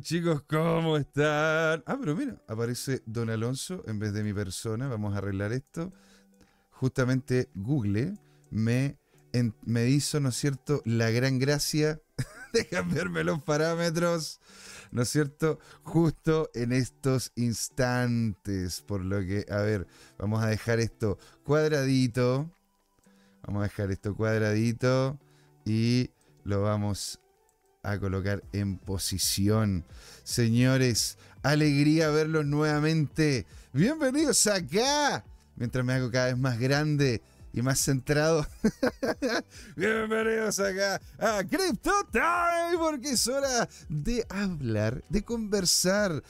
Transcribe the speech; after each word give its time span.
chicos, 0.00 0.42
¿cómo 0.42 0.96
están? 0.96 1.82
Ah, 1.86 1.96
pero 1.98 2.14
mira, 2.14 2.40
aparece 2.48 3.02
Don 3.06 3.30
Alonso 3.30 3.82
en 3.86 3.98
vez 3.98 4.12
de 4.12 4.22
mi 4.22 4.32
persona. 4.32 4.88
Vamos 4.88 5.14
a 5.14 5.18
arreglar 5.18 5.52
esto. 5.52 5.92
Justamente 6.70 7.48
Google 7.54 8.14
me, 8.50 8.98
me 9.64 9.88
hizo, 9.88 10.20
¿no 10.20 10.28
es 10.28 10.36
cierto?, 10.36 10.82
la 10.84 11.10
gran 11.10 11.38
gracia 11.38 12.00
de 12.52 12.66
cambiarme 12.66 13.24
los 13.24 13.42
parámetros, 13.42 14.40
¿no 14.90 15.02
es 15.02 15.08
cierto?, 15.08 15.58
justo 15.82 16.50
en 16.54 16.72
estos 16.72 17.32
instantes. 17.34 18.82
Por 18.82 19.04
lo 19.04 19.20
que, 19.20 19.46
a 19.50 19.62
ver, 19.62 19.86
vamos 20.18 20.42
a 20.42 20.48
dejar 20.48 20.80
esto 20.80 21.18
cuadradito. 21.44 22.50
Vamos 23.46 23.60
a 23.60 23.64
dejar 23.64 23.90
esto 23.90 24.14
cuadradito 24.14 25.18
y 25.64 26.10
lo 26.44 26.62
vamos 26.62 27.20
a 27.86 28.00
colocar 28.00 28.42
en 28.52 28.78
posición. 28.78 29.84
Señores, 30.24 31.18
alegría 31.42 32.10
verlos 32.10 32.44
nuevamente. 32.44 33.46
Bienvenidos 33.72 34.46
acá. 34.48 35.24
Mientras 35.54 35.84
me 35.84 35.92
hago 35.92 36.10
cada 36.10 36.26
vez 36.26 36.38
más 36.38 36.58
grande 36.58 37.22
y 37.52 37.62
más 37.62 37.80
centrado. 37.80 38.44
Bienvenidos 39.76 40.58
acá 40.58 41.00
a 41.16 41.44
Crypto 41.44 41.92
Time, 42.10 42.76
porque 42.76 43.10
es 43.10 43.26
hora 43.28 43.68
de 43.88 44.26
hablar, 44.30 45.04
de 45.08 45.22
conversar 45.22 46.22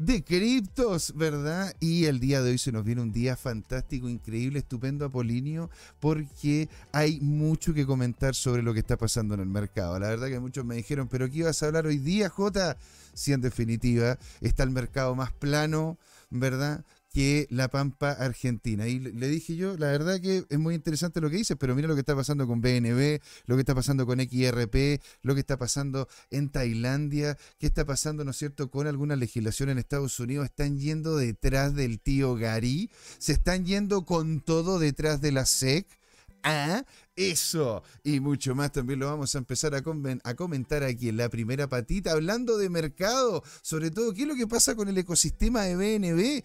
de 0.00 0.24
criptos, 0.24 1.12
¿verdad? 1.14 1.74
Y 1.78 2.06
el 2.06 2.20
día 2.20 2.40
de 2.40 2.52
hoy 2.52 2.58
se 2.58 2.72
nos 2.72 2.84
viene 2.84 3.02
un 3.02 3.12
día 3.12 3.36
fantástico, 3.36 4.08
increíble, 4.08 4.60
estupendo, 4.60 5.04
Apolinio, 5.04 5.68
porque 6.00 6.70
hay 6.90 7.20
mucho 7.20 7.74
que 7.74 7.84
comentar 7.84 8.34
sobre 8.34 8.62
lo 8.62 8.72
que 8.72 8.80
está 8.80 8.96
pasando 8.96 9.34
en 9.34 9.40
el 9.40 9.48
mercado. 9.48 9.98
La 9.98 10.08
verdad 10.08 10.28
que 10.28 10.40
muchos 10.40 10.64
me 10.64 10.74
dijeron, 10.74 11.06
pero 11.06 11.28
¿qué 11.28 11.40
ibas 11.40 11.62
a 11.62 11.66
hablar 11.66 11.86
hoy 11.86 11.98
día, 11.98 12.30
Jota? 12.30 12.78
Si 13.12 13.34
en 13.34 13.42
definitiva 13.42 14.18
está 14.40 14.62
el 14.62 14.70
mercado 14.70 15.14
más 15.14 15.32
plano, 15.32 15.98
¿verdad? 16.30 16.82
Que 17.10 17.46
la 17.50 17.68
Pampa 17.68 18.12
Argentina. 18.12 18.86
Y 18.86 18.98
le 19.00 19.28
dije 19.28 19.56
yo, 19.56 19.76
la 19.76 19.88
verdad 19.88 20.20
que 20.20 20.44
es 20.48 20.58
muy 20.58 20.74
interesante 20.74 21.20
lo 21.20 21.28
que 21.28 21.36
dices, 21.36 21.56
pero 21.58 21.74
mira 21.74 21.88
lo 21.88 21.94
que 21.94 22.00
está 22.00 22.14
pasando 22.14 22.46
con 22.46 22.60
BNB, 22.60 23.20
lo 23.46 23.56
que 23.56 23.60
está 23.60 23.74
pasando 23.74 24.06
con 24.06 24.20
XRP, 24.20 25.00
lo 25.22 25.34
que 25.34 25.40
está 25.40 25.58
pasando 25.58 26.08
en 26.30 26.50
Tailandia, 26.50 27.36
qué 27.58 27.66
está 27.66 27.84
pasando, 27.84 28.24
¿no 28.24 28.30
es 28.30 28.36
cierto?, 28.36 28.70
con 28.70 28.86
alguna 28.86 29.16
legislación 29.16 29.70
en 29.70 29.78
Estados 29.78 30.18
Unidos. 30.20 30.46
Están 30.46 30.78
yendo 30.78 31.16
detrás 31.16 31.74
del 31.74 32.00
tío 32.00 32.36
Gary, 32.36 32.90
se 33.18 33.32
están 33.32 33.64
yendo 33.66 34.04
con 34.04 34.40
todo 34.40 34.78
detrás 34.78 35.20
de 35.20 35.32
la 35.32 35.46
SEC. 35.46 35.86
Ah, 36.42 36.84
eso 37.16 37.82
y 38.02 38.18
mucho 38.18 38.54
más 38.54 38.72
también 38.72 38.98
lo 38.98 39.06
vamos 39.06 39.34
a 39.34 39.38
empezar 39.38 39.74
a, 39.74 39.82
a, 40.24 40.34
comentar 40.34 40.82
aquí 40.82 41.10
en 41.10 41.18
la 41.18 41.28
primera 41.28 41.68
patita, 41.68 42.12
hablando 42.12 42.56
de 42.56 42.70
mercado, 42.70 43.42
sobre 43.60 43.90
todo 43.90 44.14
qué 44.14 44.22
es 44.22 44.28
lo 44.28 44.34
que 44.34 44.46
pasa 44.46 44.74
con 44.74 44.88
el 44.88 44.96
ecosistema 44.96 45.64
de 45.64 45.76
BNB. 45.76 46.42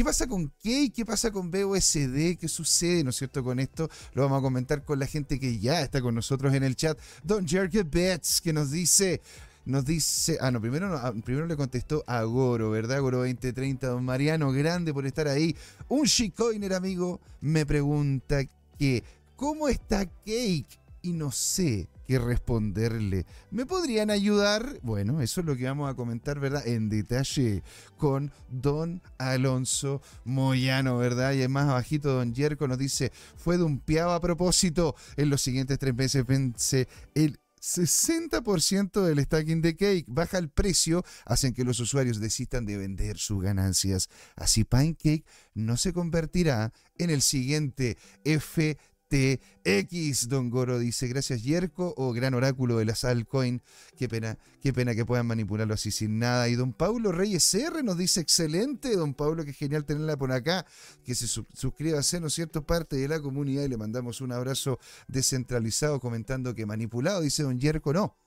¿Qué 0.00 0.04
pasa 0.04 0.26
con 0.26 0.50
Key? 0.62 0.88
¿Qué 0.88 1.04
pasa 1.04 1.30
con 1.30 1.50
BUSD? 1.50 2.38
¿Qué 2.40 2.48
sucede, 2.48 3.04
no 3.04 3.12
cierto, 3.12 3.44
con 3.44 3.60
esto? 3.60 3.90
Lo 4.14 4.22
vamos 4.22 4.38
a 4.38 4.40
comentar 4.40 4.82
con 4.82 4.98
la 4.98 5.06
gente 5.06 5.38
que 5.38 5.58
ya 5.58 5.82
está 5.82 6.00
con 6.00 6.14
nosotros 6.14 6.54
en 6.54 6.62
el 6.62 6.74
chat. 6.74 6.98
Don 7.22 7.46
Jerky 7.46 7.82
Betts, 7.82 8.40
que 8.40 8.54
nos 8.54 8.70
dice, 8.70 9.20
nos 9.66 9.84
dice, 9.84 10.38
ah, 10.40 10.50
no, 10.50 10.58
primero, 10.58 10.96
ah, 10.96 11.12
primero 11.22 11.46
le 11.46 11.54
contestó 11.54 12.02
a 12.06 12.22
Goro, 12.22 12.70
¿verdad? 12.70 13.02
Goro 13.02 13.18
2030, 13.18 13.88
don 13.88 14.02
Mariano, 14.02 14.50
grande 14.52 14.94
por 14.94 15.04
estar 15.04 15.28
ahí. 15.28 15.54
Un 15.90 16.06
shitcoiner 16.06 16.72
amigo 16.72 17.20
me 17.42 17.66
pregunta 17.66 18.42
que, 18.78 19.04
¿cómo 19.36 19.68
está 19.68 20.06
Cake? 20.06 20.80
Y 21.02 21.12
no 21.12 21.30
sé, 21.30 21.88
responderle. 22.18 23.26
¿Me 23.50 23.66
podrían 23.66 24.10
ayudar? 24.10 24.78
Bueno, 24.82 25.20
eso 25.20 25.40
es 25.40 25.46
lo 25.46 25.56
que 25.56 25.64
vamos 25.64 25.90
a 25.90 25.94
comentar, 25.94 26.40
¿verdad? 26.40 26.66
En 26.66 26.88
detalle 26.88 27.62
con 27.96 28.32
don 28.48 29.02
Alonso 29.18 30.02
Moyano, 30.24 30.98
¿verdad? 30.98 31.32
Y 31.32 31.46
más 31.48 31.68
abajito, 31.68 32.12
don 32.12 32.34
Yerko 32.34 32.68
nos 32.68 32.78
dice, 32.78 33.12
fue 33.36 33.58
de 33.58 33.64
un 33.64 33.78
piado 33.78 34.12
a 34.12 34.20
propósito. 34.20 34.94
En 35.16 35.30
los 35.30 35.42
siguientes 35.42 35.78
tres 35.78 35.94
meses 35.94 36.26
vence 36.26 36.88
el 37.14 37.38
60% 37.60 39.02
del 39.02 39.22
stacking 39.22 39.60
de 39.60 39.76
Cake 39.76 40.06
baja 40.08 40.38
el 40.38 40.48
precio, 40.48 41.04
hacen 41.26 41.52
que 41.52 41.64
los 41.64 41.78
usuarios 41.78 42.18
desistan 42.18 42.64
de 42.64 42.78
vender 42.78 43.18
sus 43.18 43.42
ganancias. 43.42 44.08
Así 44.34 44.64
Pancake 44.64 45.24
no 45.54 45.76
se 45.76 45.92
convertirá 45.92 46.72
en 46.96 47.10
el 47.10 47.22
siguiente 47.22 47.98
F 48.24 48.78
X, 49.10 50.28
Don 50.28 50.50
Goro 50.50 50.78
dice, 50.78 51.08
gracias 51.08 51.42
Yerko 51.42 51.94
o 51.96 52.12
gran 52.12 52.34
oráculo 52.34 52.78
de 52.78 52.84
las 52.84 53.04
altcoin. 53.04 53.60
Qué 53.96 54.08
pena, 54.08 54.38
qué 54.60 54.72
pena 54.72 54.94
que 54.94 55.04
puedan 55.04 55.26
manipularlo 55.26 55.74
así 55.74 55.90
sin 55.90 56.18
nada. 56.18 56.48
Y 56.48 56.54
Don 56.54 56.72
Pablo 56.72 57.10
Reyes 57.10 57.52
R 57.54 57.82
nos 57.82 57.98
dice, 57.98 58.20
excelente, 58.20 58.94
Don 58.94 59.14
Pablo, 59.14 59.44
qué 59.44 59.52
genial 59.52 59.84
tenerla 59.84 60.16
por 60.16 60.32
acá, 60.32 60.64
que 61.04 61.14
se 61.14 61.26
suscriba 61.26 61.98
a 61.98 62.02
ser, 62.02 62.22
¿no 62.22 62.30
cierto?, 62.30 62.64
parte 62.64 62.96
de 62.96 63.08
la 63.08 63.20
comunidad 63.20 63.64
y 63.64 63.68
le 63.68 63.76
mandamos 63.76 64.20
un 64.20 64.32
abrazo 64.32 64.78
descentralizado 65.08 65.98
comentando 65.98 66.54
que 66.54 66.66
manipulado, 66.66 67.20
dice 67.20 67.42
Don 67.42 67.58
Yerko, 67.58 67.92
no 67.92 68.19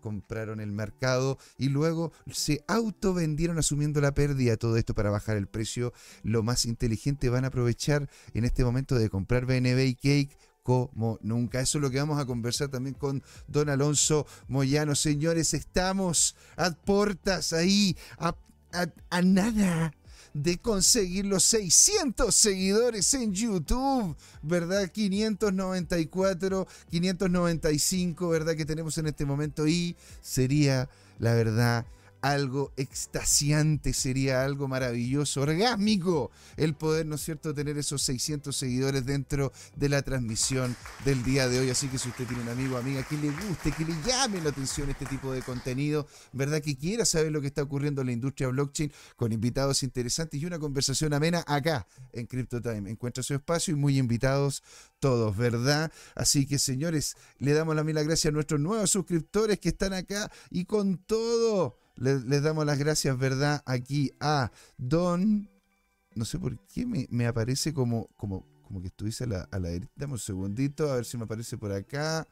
compraron 0.00 0.60
el 0.60 0.72
mercado 0.72 1.38
y 1.56 1.68
luego 1.68 2.12
se 2.30 2.64
auto 2.66 3.14
vendieron 3.14 3.58
asumiendo 3.58 4.00
la 4.00 4.12
pérdida. 4.12 4.56
Todo 4.56 4.76
esto 4.76 4.94
para 4.94 5.10
bajar 5.10 5.36
el 5.36 5.46
precio. 5.46 5.92
Lo 6.22 6.42
más 6.42 6.66
inteligente 6.66 7.28
van 7.28 7.44
a 7.44 7.48
aprovechar 7.48 8.08
en 8.34 8.44
este 8.44 8.64
momento 8.64 8.96
de 8.96 9.10
comprar 9.10 9.46
BNB 9.46 9.78
y 9.86 9.94
Cake 9.94 10.38
como 10.62 11.18
nunca. 11.22 11.60
Eso 11.60 11.78
es 11.78 11.82
lo 11.82 11.90
que 11.90 11.98
vamos 11.98 12.20
a 12.20 12.26
conversar 12.26 12.68
también 12.68 12.94
con 12.94 13.22
don 13.46 13.68
Alonso 13.68 14.26
Moyano. 14.48 14.94
Señores, 14.94 15.54
estamos 15.54 16.36
a 16.56 16.70
puertas 16.70 17.52
ahí, 17.52 17.96
a, 18.18 18.34
a 19.10 19.22
nada 19.22 19.92
de 20.34 20.58
conseguir 20.58 21.26
los 21.26 21.44
600 21.44 22.34
seguidores 22.34 23.12
en 23.14 23.32
YouTube, 23.32 24.16
¿verdad? 24.42 24.90
594, 24.90 26.66
595, 26.90 28.28
¿verdad? 28.28 28.54
Que 28.54 28.64
tenemos 28.64 28.96
en 28.98 29.06
este 29.06 29.24
momento 29.24 29.66
y 29.66 29.96
sería, 30.20 30.88
la 31.18 31.34
verdad, 31.34 31.84
algo 32.22 32.72
extasiante, 32.76 33.92
sería 33.92 34.44
algo 34.44 34.68
maravilloso, 34.68 35.42
orgásmico, 35.42 36.30
el 36.56 36.74
poder, 36.74 37.06
¿no 37.06 37.14
es 37.14 37.22
cierto?, 37.22 37.54
tener 37.54 37.78
esos 37.78 38.02
600 38.02 38.54
seguidores 38.54 39.06
dentro 39.06 39.52
de 39.76 39.88
la 39.88 40.02
transmisión 40.02 40.76
del 41.04 41.22
día 41.22 41.48
de 41.48 41.60
hoy. 41.60 41.70
Así 41.70 41.88
que 41.88 41.98
si 41.98 42.08
usted 42.08 42.26
tiene 42.26 42.42
un 42.42 42.48
amigo 42.48 42.76
o 42.76 42.78
amiga 42.78 43.02
que 43.02 43.16
le 43.16 43.30
guste, 43.30 43.72
que 43.72 43.84
le 43.84 43.94
llame 44.06 44.40
la 44.40 44.50
atención 44.50 44.90
este 44.90 45.06
tipo 45.06 45.32
de 45.32 45.42
contenido, 45.42 46.06
¿verdad? 46.32 46.60
Que 46.60 46.76
quiera 46.76 47.04
saber 47.04 47.32
lo 47.32 47.40
que 47.40 47.46
está 47.46 47.62
ocurriendo 47.62 48.00
en 48.02 48.08
la 48.08 48.12
industria 48.12 48.48
blockchain 48.48 48.92
con 49.16 49.32
invitados 49.32 49.82
interesantes 49.82 50.40
y 50.40 50.46
una 50.46 50.58
conversación 50.58 51.12
amena 51.12 51.44
acá 51.46 51.86
en 52.12 52.26
CryptoTime. 52.26 52.90
Encuentra 52.90 53.22
su 53.22 53.34
espacio 53.34 53.74
y 53.74 53.76
muy 53.76 53.98
invitados 53.98 54.62
todos, 54.98 55.36
¿verdad? 55.36 55.90
Así 56.14 56.46
que, 56.46 56.58
señores, 56.58 57.16
le 57.38 57.52
damos 57.52 57.74
la 57.74 57.84
mil 57.84 57.94
gracias 57.94 58.26
a 58.26 58.30
nuestros 58.30 58.60
nuevos 58.60 58.90
suscriptores 58.90 59.58
que 59.58 59.70
están 59.70 59.92
acá 59.92 60.30
y 60.50 60.64
con 60.64 60.98
todo 60.98 61.79
les, 62.00 62.42
damos 62.42 62.64
las 62.66 62.78
gracias, 62.78 63.16
¿verdad? 63.18 63.62
Aquí 63.66 64.10
a 64.20 64.50
Don. 64.76 65.48
No 66.14 66.24
sé 66.24 66.38
por 66.38 66.58
qué 66.66 66.86
me, 66.86 67.26
aparece 67.26 67.72
como, 67.72 68.08
como, 68.16 68.46
como 68.62 68.80
que 68.80 68.88
estuviese 68.88 69.24
a 69.24 69.26
la, 69.28 69.48
a 69.50 69.58
la 69.58 69.68
derecha. 69.68 69.92
Dame 69.94 70.14
un 70.14 70.18
segundito, 70.18 70.90
a 70.90 70.96
ver 70.96 71.04
si 71.04 71.16
me 71.16 71.24
aparece 71.24 71.56
por 71.56 71.72
acá. 71.72 72.26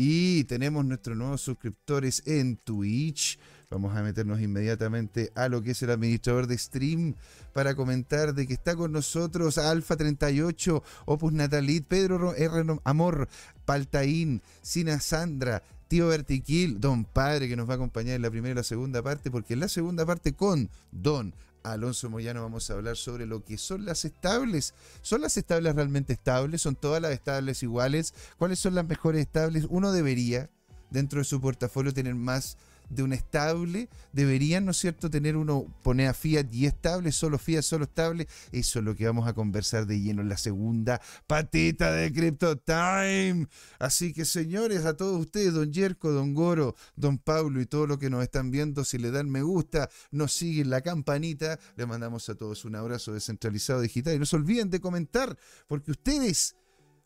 Y 0.00 0.44
tenemos 0.44 0.84
nuestros 0.84 1.16
nuevos 1.16 1.40
suscriptores 1.40 2.22
en 2.24 2.56
Twitch. 2.58 3.36
Vamos 3.68 3.96
a 3.96 4.02
meternos 4.04 4.40
inmediatamente 4.40 5.32
a 5.34 5.48
lo 5.48 5.60
que 5.60 5.72
es 5.72 5.82
el 5.82 5.90
administrador 5.90 6.46
de 6.46 6.56
stream 6.56 7.16
para 7.52 7.74
comentar 7.74 8.32
de 8.32 8.46
que 8.46 8.52
está 8.52 8.76
con 8.76 8.92
nosotros 8.92 9.58
Alfa 9.58 9.96
38, 9.96 10.84
Opus 11.04 11.32
Natalit, 11.32 11.84
Pedro 11.84 12.32
R. 12.32 12.78
Amor, 12.84 13.28
Paltaín, 13.64 14.40
Sina 14.62 15.00
Sandra, 15.00 15.64
Tío 15.88 16.06
Vertiquil, 16.06 16.78
Don 16.78 17.04
Padre, 17.04 17.48
que 17.48 17.56
nos 17.56 17.68
va 17.68 17.72
a 17.72 17.76
acompañar 17.76 18.14
en 18.14 18.22
la 18.22 18.30
primera 18.30 18.52
y 18.52 18.54
la 18.54 18.62
segunda 18.62 19.02
parte, 19.02 19.32
porque 19.32 19.54
en 19.54 19.60
la 19.60 19.68
segunda 19.68 20.06
parte 20.06 20.32
con 20.32 20.70
Don 20.92 21.34
Alonso 21.72 22.10
Moyano 22.10 22.42
vamos 22.42 22.70
a 22.70 22.74
hablar 22.74 22.96
sobre 22.96 23.26
lo 23.26 23.44
que 23.44 23.58
son 23.58 23.84
las 23.84 24.04
estables. 24.04 24.74
¿Son 25.02 25.20
las 25.20 25.36
estables 25.36 25.74
realmente 25.74 26.12
estables? 26.12 26.62
¿Son 26.62 26.76
todas 26.76 27.00
las 27.02 27.12
estables 27.12 27.62
iguales? 27.62 28.14
¿Cuáles 28.38 28.58
son 28.58 28.74
las 28.74 28.86
mejores 28.86 29.20
estables? 29.20 29.66
Uno 29.68 29.92
debería, 29.92 30.50
dentro 30.90 31.18
de 31.18 31.24
su 31.24 31.40
portafolio, 31.40 31.92
tener 31.92 32.14
más 32.14 32.56
de 32.88 33.02
un 33.02 33.12
estable, 33.12 33.88
deberían, 34.12 34.64
¿no 34.64 34.70
es 34.70 34.78
cierto?, 34.78 35.10
tener 35.10 35.36
uno, 35.36 35.66
poner 35.82 36.08
a 36.08 36.14
Fiat 36.14 36.52
y 36.52 36.66
estable, 36.66 37.12
solo 37.12 37.38
Fiat, 37.38 37.62
solo 37.62 37.84
estable. 37.84 38.26
Eso 38.52 38.78
es 38.78 38.84
lo 38.84 38.94
que 38.94 39.06
vamos 39.06 39.28
a 39.28 39.34
conversar 39.34 39.86
de 39.86 40.00
lleno 40.00 40.22
en 40.22 40.28
la 40.28 40.36
segunda 40.36 41.00
patita 41.26 41.92
de 41.92 42.12
Crypto 42.12 42.56
Time. 42.56 43.46
Así 43.78 44.12
que, 44.12 44.24
señores, 44.24 44.84
a 44.84 44.96
todos 44.96 45.20
ustedes, 45.20 45.54
don 45.54 45.72
Yerko, 45.72 46.10
don 46.10 46.34
Goro, 46.34 46.74
don 46.96 47.18
Pablo 47.18 47.60
y 47.60 47.66
todos 47.66 47.88
los 47.88 47.98
que 47.98 48.10
nos 48.10 48.22
están 48.22 48.50
viendo, 48.50 48.84
si 48.84 48.98
le 48.98 49.10
dan 49.10 49.28
me 49.30 49.42
gusta, 49.42 49.90
nos 50.10 50.32
siguen 50.32 50.70
la 50.70 50.80
campanita, 50.80 51.58
le 51.76 51.86
mandamos 51.86 52.28
a 52.28 52.34
todos 52.34 52.64
un 52.64 52.76
abrazo 52.76 53.12
descentralizado 53.12 53.80
digital 53.80 54.14
y 54.14 54.18
no 54.18 54.26
se 54.26 54.36
olviden 54.36 54.70
de 54.70 54.80
comentar, 54.80 55.36
porque 55.66 55.90
ustedes 55.90 56.56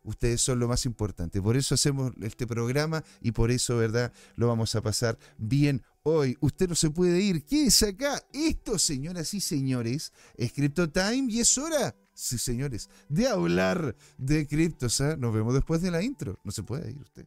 Ustedes 0.04 0.40
son 0.40 0.58
lo 0.58 0.68
más 0.68 0.84
importante. 0.86 1.40
Por 1.40 1.56
eso 1.56 1.74
hacemos 1.74 2.12
este 2.20 2.46
programa 2.46 3.04
y 3.20 3.32
por 3.32 3.50
eso, 3.50 3.76
¿verdad? 3.76 4.12
Lo 4.36 4.48
vamos 4.48 4.74
a 4.74 4.82
pasar 4.82 5.18
bien 5.38 5.82
hoy. 6.02 6.36
Usted 6.40 6.68
no 6.68 6.74
se 6.74 6.90
puede 6.90 7.20
ir. 7.20 7.44
¿Qué 7.44 7.66
es 7.66 7.82
acá? 7.82 8.22
Esto, 8.32 8.78
señoras 8.78 9.32
y 9.34 9.40
señores, 9.40 10.12
es 10.36 10.52
Crypto 10.52 10.90
Time 10.90 11.26
y 11.28 11.40
es 11.40 11.56
hora, 11.58 11.94
sí, 12.14 12.38
señores, 12.38 12.88
de 13.08 13.28
hablar 13.28 13.96
de 14.18 14.46
criptos. 14.46 15.00
¿ah? 15.00 15.16
Nos 15.16 15.32
vemos 15.32 15.54
después 15.54 15.80
de 15.82 15.90
la 15.90 16.02
intro. 16.02 16.38
No 16.44 16.50
se 16.50 16.62
puede 16.62 16.90
ir 16.90 17.00
usted. 17.00 17.26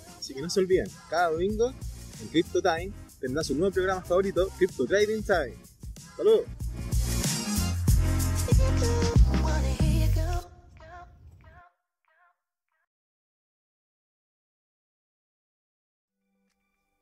Así 0.21 0.35
que 0.35 0.41
no 0.43 0.51
se 0.51 0.59
olviden, 0.59 0.87
cada 1.09 1.31
domingo 1.31 1.73
en 2.21 2.27
Crypto 2.27 2.61
Time 2.61 2.93
tendrá 3.19 3.43
su 3.43 3.55
nuevo 3.55 3.73
programa 3.73 4.03
favorito, 4.03 4.49
Crypto 4.55 4.85
Trading 4.85 5.23
Time. 5.23 5.57
¡Saludos! 6.15 6.45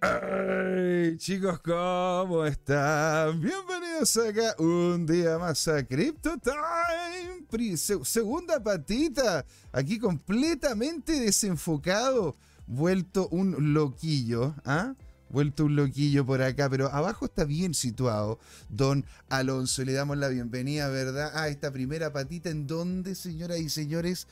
Hey, 0.02 1.18
chicos, 1.18 1.60
¿cómo 1.60 2.46
están? 2.46 3.42
Bienvenidos 3.42 4.16
acá 4.16 4.56
un 4.60 5.06
día 5.06 5.38
más 5.38 5.68
a 5.68 5.86
Crypto 5.86 6.38
Time. 6.38 8.06
segunda 8.06 8.64
patita, 8.64 9.46
aquí 9.74 10.00
completamente 10.00 11.20
desenfocado, 11.20 12.38
vuelto 12.70 13.28
un 13.30 13.74
loquillo, 13.74 14.56
¿ah? 14.64 14.94
Vuelto 15.30 15.66
un 15.66 15.76
loquillo 15.76 16.26
por 16.26 16.42
acá, 16.42 16.70
pero 16.70 16.88
abajo 16.92 17.26
está 17.26 17.44
bien 17.44 17.74
situado 17.74 18.40
Don 18.70 19.06
Alonso. 19.30 19.84
Le 19.84 19.94
damos 19.94 20.18
la 20.18 20.28
bienvenida, 20.28 20.88
¿verdad? 20.88 21.36
A 21.36 21.50
esta 21.50 21.72
primera 21.72 22.14
patita 22.14 22.50
en 22.50 22.66
donde, 22.66 23.14
señoras 23.14 23.60
y 23.60 23.70
señores, 23.70 24.28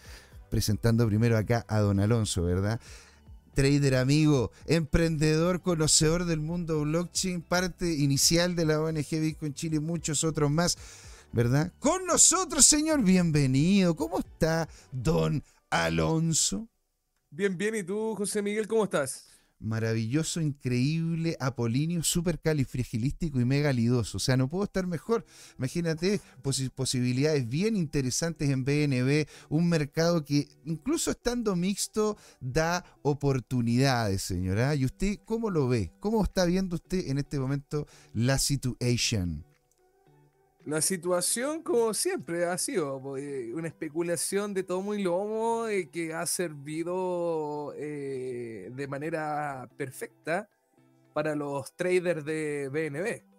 presentando 0.49 1.05
primero 1.05 1.37
acá 1.37 1.65
a 1.67 1.79
Don 1.79 1.99
Alonso, 1.99 2.43
¿verdad? 2.43 2.79
trader 3.53 3.95
amigo, 3.95 4.51
emprendedor, 4.67 5.63
conocedor 5.63 6.25
del 6.25 6.39
mundo 6.39 6.81
blockchain, 6.81 7.41
parte 7.41 7.91
inicial 7.91 8.55
de 8.55 8.65
la 8.65 8.79
ONG 8.79 9.19
Bitcoin 9.19 9.55
Chile 9.55 9.77
y 9.77 9.79
muchos 9.79 10.23
otros 10.23 10.51
más, 10.51 10.77
¿verdad? 11.33 11.73
Con 11.79 12.05
nosotros, 12.05 12.67
señor, 12.67 13.01
bienvenido. 13.01 13.95
¿Cómo 13.95 14.19
está 14.19 14.69
don 14.91 15.43
Alonso? 15.71 16.67
Bien, 17.29 17.57
bien. 17.57 17.75
¿Y 17.75 17.83
tú, 17.83 18.15
José 18.15 18.41
Miguel, 18.41 18.67
cómo 18.67 18.83
estás? 18.83 19.37
maravilloso, 19.59 20.41
increíble, 20.41 21.35
apolíneo, 21.39 22.03
súper 22.03 22.39
califragilístico 22.39 23.39
y 23.39 23.45
mega 23.45 23.73
lidoso. 23.73 24.17
O 24.17 24.19
sea, 24.19 24.37
no 24.37 24.49
puedo 24.49 24.63
estar 24.63 24.85
mejor. 24.87 25.25
Imagínate 25.57 26.21
posibilidades 26.75 27.47
bien 27.47 27.75
interesantes 27.75 28.49
en 28.49 28.63
BNB, 28.63 29.27
un 29.49 29.67
mercado 29.69 30.23
que 30.23 30.47
incluso 30.65 31.11
estando 31.11 31.55
mixto 31.55 32.17
da 32.39 32.85
oportunidades, 33.01 34.21
señora. 34.21 34.75
¿Y 34.75 34.85
usted 34.85 35.19
cómo 35.25 35.49
lo 35.49 35.67
ve? 35.67 35.91
¿Cómo 35.99 36.23
está 36.23 36.45
viendo 36.45 36.75
usted 36.75 37.07
en 37.09 37.17
este 37.17 37.39
momento 37.39 37.87
la 38.13 38.37
situación? 38.37 39.46
La 40.67 40.81
situación, 40.81 41.63
como 41.63 41.93
siempre, 41.93 42.43
ha 42.43 42.57
sido 42.57 43.01
pues, 43.01 43.53
una 43.53 43.69
especulación 43.69 44.53
de 44.53 44.63
tomo 44.63 44.93
y 44.93 45.01
lomo 45.01 45.65
eh, 45.69 45.87
que 45.89 46.13
ha 46.13 46.25
servido 46.25 47.73
eh, 47.77 48.69
de 48.73 48.87
manera 48.89 49.69
perfecta 49.77 50.49
para 51.13 51.35
los 51.35 51.73
traders 51.77 52.25
de 52.25 52.67
BNB. 52.67 53.36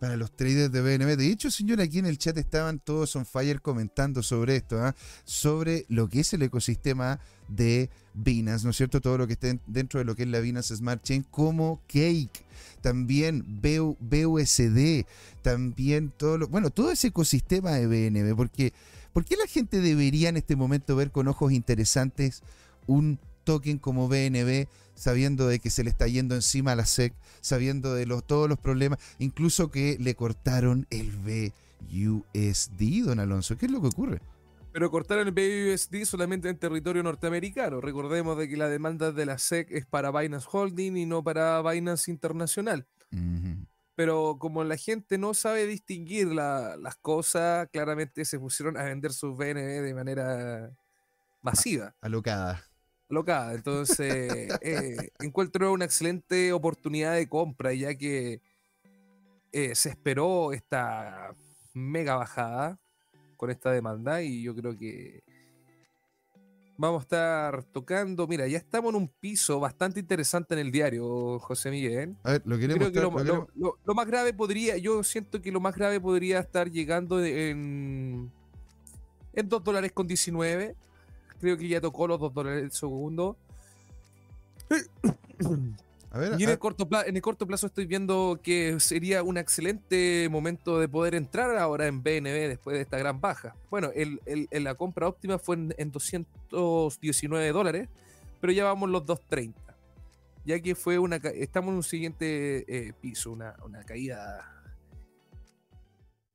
Para 0.00 0.16
los 0.16 0.34
traders 0.34 0.72
de 0.72 0.80
BNB. 0.80 1.16
De 1.16 1.26
hecho, 1.26 1.50
señor, 1.50 1.80
aquí 1.80 1.98
en 1.98 2.06
el 2.06 2.18
chat 2.18 2.36
estaban 2.38 2.80
todos 2.80 3.14
on 3.16 3.26
fire 3.26 3.60
comentando 3.60 4.22
sobre 4.22 4.56
esto, 4.56 4.82
¿ah? 4.82 4.96
sobre 5.24 5.84
lo 5.88 6.08
que 6.08 6.20
es 6.20 6.32
el 6.32 6.42
ecosistema 6.42 7.20
de 7.48 7.90
Binance, 8.14 8.64
¿no 8.64 8.70
es 8.70 8.76
cierto? 8.76 9.00
Todo 9.00 9.18
lo 9.18 9.26
que 9.26 9.34
está 9.34 9.54
dentro 9.66 9.98
de 9.98 10.04
lo 10.04 10.16
que 10.16 10.22
es 10.22 10.28
la 10.28 10.40
Binance 10.40 10.74
Smart 10.74 11.02
Chain 11.02 11.24
como 11.30 11.82
Cake 11.86 12.46
también 12.80 13.44
BUSD, 13.60 15.06
también 15.42 16.12
todo 16.16 16.38
lo, 16.38 16.48
bueno, 16.48 16.70
todo 16.70 16.90
ese 16.90 17.08
ecosistema 17.08 17.72
de 17.72 17.86
BNB, 17.86 18.36
porque 18.36 18.72
¿por 19.12 19.24
qué 19.24 19.36
la 19.36 19.46
gente 19.46 19.80
debería 19.80 20.28
en 20.28 20.36
este 20.36 20.56
momento 20.56 20.96
ver 20.96 21.10
con 21.10 21.28
ojos 21.28 21.52
interesantes 21.52 22.42
un 22.86 23.18
token 23.44 23.78
como 23.78 24.08
BNB 24.08 24.66
sabiendo 25.00 25.48
de 25.48 25.58
que 25.58 25.70
se 25.70 25.82
le 25.82 25.90
está 25.90 26.06
yendo 26.06 26.34
encima 26.34 26.72
a 26.72 26.76
la 26.76 26.84
SEC, 26.84 27.14
sabiendo 27.40 27.94
de 27.94 28.06
los, 28.06 28.24
todos 28.24 28.48
los 28.48 28.58
problemas, 28.58 28.98
incluso 29.18 29.70
que 29.70 29.96
le 29.98 30.14
cortaron 30.14 30.86
el 30.90 31.10
BUSD, 31.10 33.06
don 33.06 33.18
Alonso? 33.18 33.56
¿Qué 33.56 33.66
es 33.66 33.72
lo 33.72 33.80
que 33.80 33.88
ocurre? 33.88 34.20
Pero 34.72 34.90
cortaron 34.90 35.26
el 35.26 35.32
BUSD 35.32 36.04
solamente 36.04 36.48
en 36.48 36.58
territorio 36.58 37.02
norteamericano. 37.02 37.80
Recordemos 37.80 38.38
de 38.38 38.48
que 38.48 38.56
la 38.56 38.68
demanda 38.68 39.10
de 39.10 39.26
la 39.26 39.38
SEC 39.38 39.70
es 39.70 39.86
para 39.86 40.12
Binance 40.12 40.46
Holding 40.50 40.96
y 40.96 41.06
no 41.06 41.24
para 41.24 41.60
Binance 41.62 42.10
Internacional. 42.10 42.86
Pero 43.96 44.36
como 44.38 44.62
la 44.62 44.76
gente 44.76 45.18
no 45.18 45.34
sabe 45.34 45.66
distinguir 45.66 46.28
las 46.28 46.96
cosas, 47.00 47.68
claramente 47.72 48.24
se 48.24 48.38
pusieron 48.38 48.76
a 48.76 48.84
vender 48.84 49.12
sus 49.12 49.36
BNB 49.36 49.82
de 49.82 49.94
manera 49.94 50.70
masiva. 51.42 51.96
Alocada. 52.00 52.69
Alocada. 53.10 53.54
Entonces, 53.54 54.48
eh, 54.62 55.10
encuentro 55.18 55.72
una 55.72 55.84
excelente 55.84 56.52
oportunidad 56.52 57.14
de 57.14 57.28
compra, 57.28 57.72
ya 57.74 57.94
que 57.94 58.40
eh, 59.52 59.74
se 59.74 59.88
esperó 59.90 60.52
esta 60.52 61.34
mega 61.74 62.16
bajada 62.16 62.78
con 63.36 63.50
esta 63.50 63.72
demanda 63.72 64.22
y 64.22 64.42
yo 64.42 64.54
creo 64.54 64.76
que 64.76 65.22
vamos 66.80 67.00
a 67.00 67.02
estar 67.02 67.64
tocando. 67.64 68.26
Mira, 68.26 68.46
ya 68.46 68.58
estamos 68.58 68.90
en 68.90 68.96
un 68.96 69.08
piso 69.08 69.60
bastante 69.60 70.00
interesante 70.00 70.54
en 70.54 70.60
el 70.60 70.70
diario, 70.70 71.38
José 71.38 71.70
Miguel. 71.70 72.16
A 72.22 72.32
ver, 72.32 72.42
lo 72.44 72.58
queremos. 72.58 73.24
lo, 73.54 73.94
más 73.94 74.06
grave 74.06 74.32
podría, 74.32 74.76
yo 74.78 75.02
siento 75.02 75.42
que 75.42 75.52
lo 75.52 75.60
más 75.60 75.74
grave 75.74 76.00
podría 76.00 76.38
estar 76.38 76.70
llegando 76.70 77.22
en, 77.24 78.30
en 79.32 79.48
2 79.48 79.64
dólares 79.64 79.92
con 79.92 80.06
19. 80.06 80.76
Creo 81.40 81.56
que 81.56 81.68
ya 81.68 81.80
tocó 81.80 82.06
los 82.06 82.20
2 82.20 82.34
dólares 82.34 82.62
el 82.62 82.72
segundo. 82.72 83.36
y 86.38 86.42
en, 86.42 86.50
el 86.50 86.58
corto 86.58 86.88
plazo, 86.88 87.06
en 87.06 87.16
el 87.16 87.22
corto 87.22 87.46
plazo 87.46 87.66
estoy 87.66 87.86
viendo 87.86 88.40
que 88.42 88.78
sería 88.80 89.22
un 89.22 89.38
excelente 89.38 90.28
momento 90.30 90.78
de 90.78 90.88
poder 90.88 91.14
entrar 91.14 91.56
ahora 91.56 91.86
en 91.86 92.02
BNB 92.02 92.48
después 92.48 92.76
de 92.76 92.82
esta 92.82 92.98
gran 92.98 93.20
baja. 93.20 93.54
Bueno, 93.70 93.90
el, 93.94 94.20
la 94.50 94.74
compra 94.74 95.08
óptima 95.08 95.38
fue 95.38 95.56
en, 95.56 95.90
219 95.90 97.52
dólares, 97.52 97.88
pero 98.40 98.52
ya 98.52 98.64
vamos 98.64 98.90
los 98.90 99.06
230. 99.06 99.58
Ya 100.44 100.58
que 100.60 100.74
fue 100.74 100.98
una 100.98 101.16
estamos 101.16 101.70
en 101.70 101.76
un 101.76 101.82
siguiente 101.82 102.64
eh, 102.66 102.92
piso, 103.00 103.30
una, 103.30 103.54
caída 103.86 104.59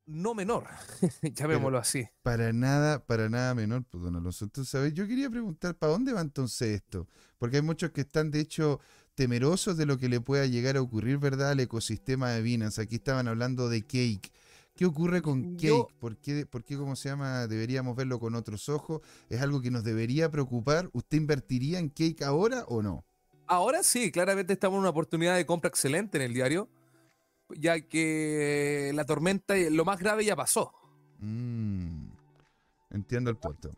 no 0.06 0.34
menor, 0.34 0.66
llamémoslo 1.22 1.78
así. 1.78 2.08
Para 2.22 2.52
nada, 2.52 3.04
para 3.04 3.28
nada 3.28 3.54
menor, 3.54 3.84
pues 3.90 4.02
don 4.02 4.16
Alonso. 4.16 4.44
Entonces, 4.44 4.70
¿sabes? 4.70 4.94
Yo 4.94 5.06
quería 5.06 5.28
preguntar, 5.28 5.74
¿para 5.74 5.92
dónde 5.92 6.12
va 6.12 6.20
entonces 6.20 6.76
esto? 6.76 7.08
Porque 7.38 7.56
hay 7.56 7.62
muchos 7.62 7.90
que 7.90 8.02
están, 8.02 8.30
de 8.30 8.40
hecho, 8.40 8.80
temerosos 9.14 9.76
de 9.76 9.86
lo 9.86 9.98
que 9.98 10.08
le 10.08 10.20
pueda 10.20 10.46
llegar 10.46 10.76
a 10.76 10.82
ocurrir, 10.82 11.18
¿verdad?, 11.18 11.50
al 11.50 11.60
ecosistema 11.60 12.30
de 12.30 12.42
Binance. 12.42 12.80
Aquí 12.80 12.96
estaban 12.96 13.28
hablando 13.28 13.68
de 13.68 13.82
Cake. 13.82 14.32
¿Qué 14.76 14.84
ocurre 14.84 15.22
con 15.22 15.56
Cake? 15.56 15.94
¿Por, 15.98 16.18
qué, 16.18 16.44
¿Por 16.44 16.62
qué, 16.62 16.76
cómo 16.76 16.96
se 16.96 17.08
llama, 17.08 17.46
deberíamos 17.46 17.96
verlo 17.96 18.20
con 18.20 18.34
otros 18.34 18.68
ojos? 18.68 19.00
¿Es 19.30 19.40
algo 19.40 19.62
que 19.62 19.70
nos 19.70 19.84
debería 19.84 20.30
preocupar? 20.30 20.90
¿Usted 20.92 21.16
invertiría 21.16 21.78
en 21.78 21.88
Cake 21.88 22.22
ahora 22.22 22.64
o 22.68 22.82
no? 22.82 23.04
Ahora 23.46 23.82
sí, 23.82 24.10
claramente 24.10 24.52
estamos 24.52 24.76
en 24.76 24.80
una 24.80 24.90
oportunidad 24.90 25.36
de 25.36 25.46
compra 25.46 25.68
excelente 25.68 26.18
en 26.18 26.24
el 26.24 26.34
diario, 26.34 26.68
ya 27.54 27.80
que 27.80 28.90
la 28.94 29.04
tormenta, 29.04 29.54
lo 29.70 29.84
más 29.84 29.98
grave 29.98 30.24
ya 30.24 30.36
pasó. 30.36 30.72
Mm, 31.18 32.08
entiendo 32.90 33.30
el 33.30 33.36
punto. 33.36 33.72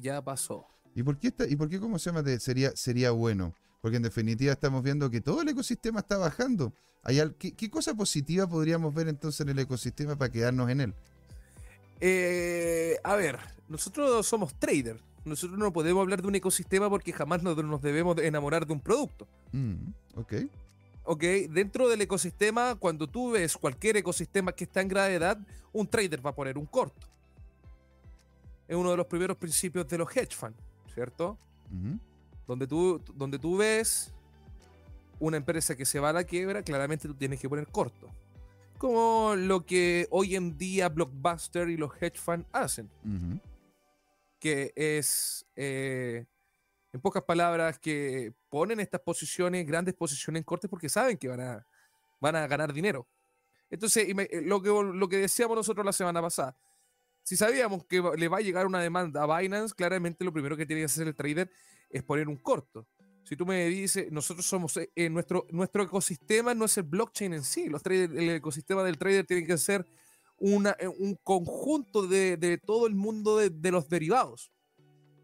Ya 0.00 0.22
pasó. 0.22 0.66
¿Y 0.94 1.02
por 1.02 1.18
qué, 1.18 1.28
está, 1.28 1.46
y 1.46 1.56
por 1.56 1.68
qué 1.68 1.78
cómo 1.80 1.98
se 1.98 2.10
llama, 2.12 2.22
sería, 2.38 2.72
sería 2.76 3.10
bueno? 3.12 3.54
Porque 3.80 3.96
en 3.96 4.02
definitiva 4.02 4.52
estamos 4.52 4.82
viendo 4.82 5.08
que 5.10 5.20
todo 5.20 5.42
el 5.42 5.48
ecosistema 5.48 6.00
está 6.00 6.18
bajando. 6.18 6.72
¿Hay 7.02 7.18
al- 7.18 7.34
¿qué, 7.36 7.52
qué 7.52 7.70
cosa 7.70 7.94
positiva 7.94 8.46
podríamos 8.46 8.92
ver 8.94 9.08
entonces 9.08 9.40
en 9.40 9.48
el 9.50 9.58
ecosistema 9.60 10.16
para 10.16 10.30
quedarnos 10.30 10.68
en 10.68 10.80
él? 10.82 10.94
Eh, 12.00 12.96
a 13.04 13.14
ver, 13.16 13.38
nosotros 13.68 14.26
somos 14.26 14.54
traders. 14.54 15.00
Nosotros 15.24 15.58
no 15.58 15.72
podemos 15.72 16.00
hablar 16.00 16.22
de 16.22 16.28
un 16.28 16.34
ecosistema 16.34 16.88
porque 16.88 17.12
jamás 17.12 17.42
nos, 17.42 17.56
nos 17.62 17.80
debemos 17.82 18.16
de 18.16 18.26
enamorar 18.26 18.66
de 18.66 18.72
un 18.72 18.80
producto. 18.80 19.26
Mm, 19.52 19.90
ok. 20.16 20.32
Ok, 21.04 21.22
dentro 21.50 21.88
del 21.88 22.02
ecosistema, 22.02 22.74
cuando 22.76 23.06
tú 23.06 23.32
ves 23.32 23.56
cualquier 23.56 23.96
ecosistema 23.96 24.52
que 24.52 24.64
está 24.64 24.80
en 24.80 24.88
gravedad, 24.88 25.38
un 25.72 25.86
trader 25.86 26.24
va 26.24 26.30
a 26.30 26.34
poner 26.34 26.58
un 26.58 26.66
corto. 26.66 27.06
Es 28.68 28.76
uno 28.76 28.90
de 28.90 28.96
los 28.96 29.06
primeros 29.06 29.36
principios 29.36 29.88
de 29.88 29.98
los 29.98 30.16
hedge 30.16 30.34
funds, 30.36 30.58
¿cierto? 30.94 31.36
Donde 32.46 32.66
tú, 32.66 33.00
donde 33.14 33.38
tú 33.38 33.56
ves 33.56 34.12
una 35.18 35.36
empresa 35.36 35.76
que 35.76 35.84
se 35.84 36.00
va 36.00 36.10
a 36.10 36.12
la 36.12 36.24
quiebra, 36.24 36.62
claramente 36.62 37.08
tú 37.08 37.14
tienes 37.14 37.40
que 37.40 37.48
poner 37.48 37.66
corto. 37.66 38.08
Como 38.78 39.34
lo 39.36 39.66
que 39.66 40.06
hoy 40.10 40.36
en 40.36 40.56
día 40.56 40.88
Blockbuster 40.88 41.68
y 41.68 41.76
los 41.76 41.90
hedge 42.00 42.18
funds 42.18 42.46
hacen. 42.52 42.88
Que 44.38 44.72
es, 44.74 45.46
eh, 45.56 46.24
en 46.92 47.00
pocas 47.00 47.22
palabras, 47.22 47.78
que 47.78 48.32
ponen 48.48 48.80
estas 48.80 49.00
posiciones, 49.00 49.66
grandes 49.66 49.94
posiciones 49.94 50.40
en 50.40 50.44
cortes 50.44 50.68
porque 50.68 50.88
saben 50.88 51.16
que 51.16 51.28
van 51.28 51.40
a, 51.40 51.66
van 52.20 52.36
a 52.36 52.46
ganar 52.46 52.72
dinero. 52.72 53.06
Entonces, 53.70 54.08
eh, 54.08 54.42
lo 54.44 54.60
que, 54.60 54.68
lo 54.68 55.08
que 55.08 55.18
decíamos 55.18 55.56
nosotros 55.56 55.86
la 55.86 55.92
semana 55.92 56.20
pasada, 56.20 56.56
si 57.22 57.36
sabíamos 57.36 57.84
que 57.84 58.02
le 58.16 58.28
va 58.28 58.38
a 58.38 58.40
llegar 58.40 58.66
una 58.66 58.80
demanda 58.80 59.22
a 59.22 59.38
Binance, 59.38 59.74
claramente 59.74 60.24
lo 60.24 60.32
primero 60.32 60.56
que 60.56 60.66
tiene 60.66 60.82
que 60.82 60.86
hacer 60.86 61.06
el 61.06 61.14
trader 61.14 61.50
es 61.88 62.02
poner 62.02 62.28
un 62.28 62.36
corto. 62.36 62.86
Si 63.22 63.36
tú 63.36 63.46
me 63.46 63.66
dices, 63.66 64.10
nosotros 64.10 64.44
somos, 64.44 64.76
eh, 64.78 64.90
eh, 64.96 65.08
nuestro, 65.08 65.46
nuestro 65.50 65.84
ecosistema 65.84 66.54
no 66.54 66.64
es 66.64 66.76
el 66.78 66.84
blockchain 66.84 67.34
en 67.34 67.44
sí, 67.44 67.68
los 67.68 67.82
traders- 67.84 68.18
el 68.18 68.30
ecosistema 68.30 68.82
del 68.82 68.98
trader 68.98 69.24
tiene 69.26 69.46
que 69.46 69.56
ser 69.58 69.86
una, 70.38 70.74
eh, 70.80 70.88
un 70.88 71.14
conjunto 71.22 72.06
de, 72.08 72.36
de 72.36 72.58
todo 72.58 72.88
el 72.88 72.94
mundo 72.96 73.36
de, 73.36 73.50
de 73.50 73.70
los 73.70 73.88
derivados. 73.88 74.50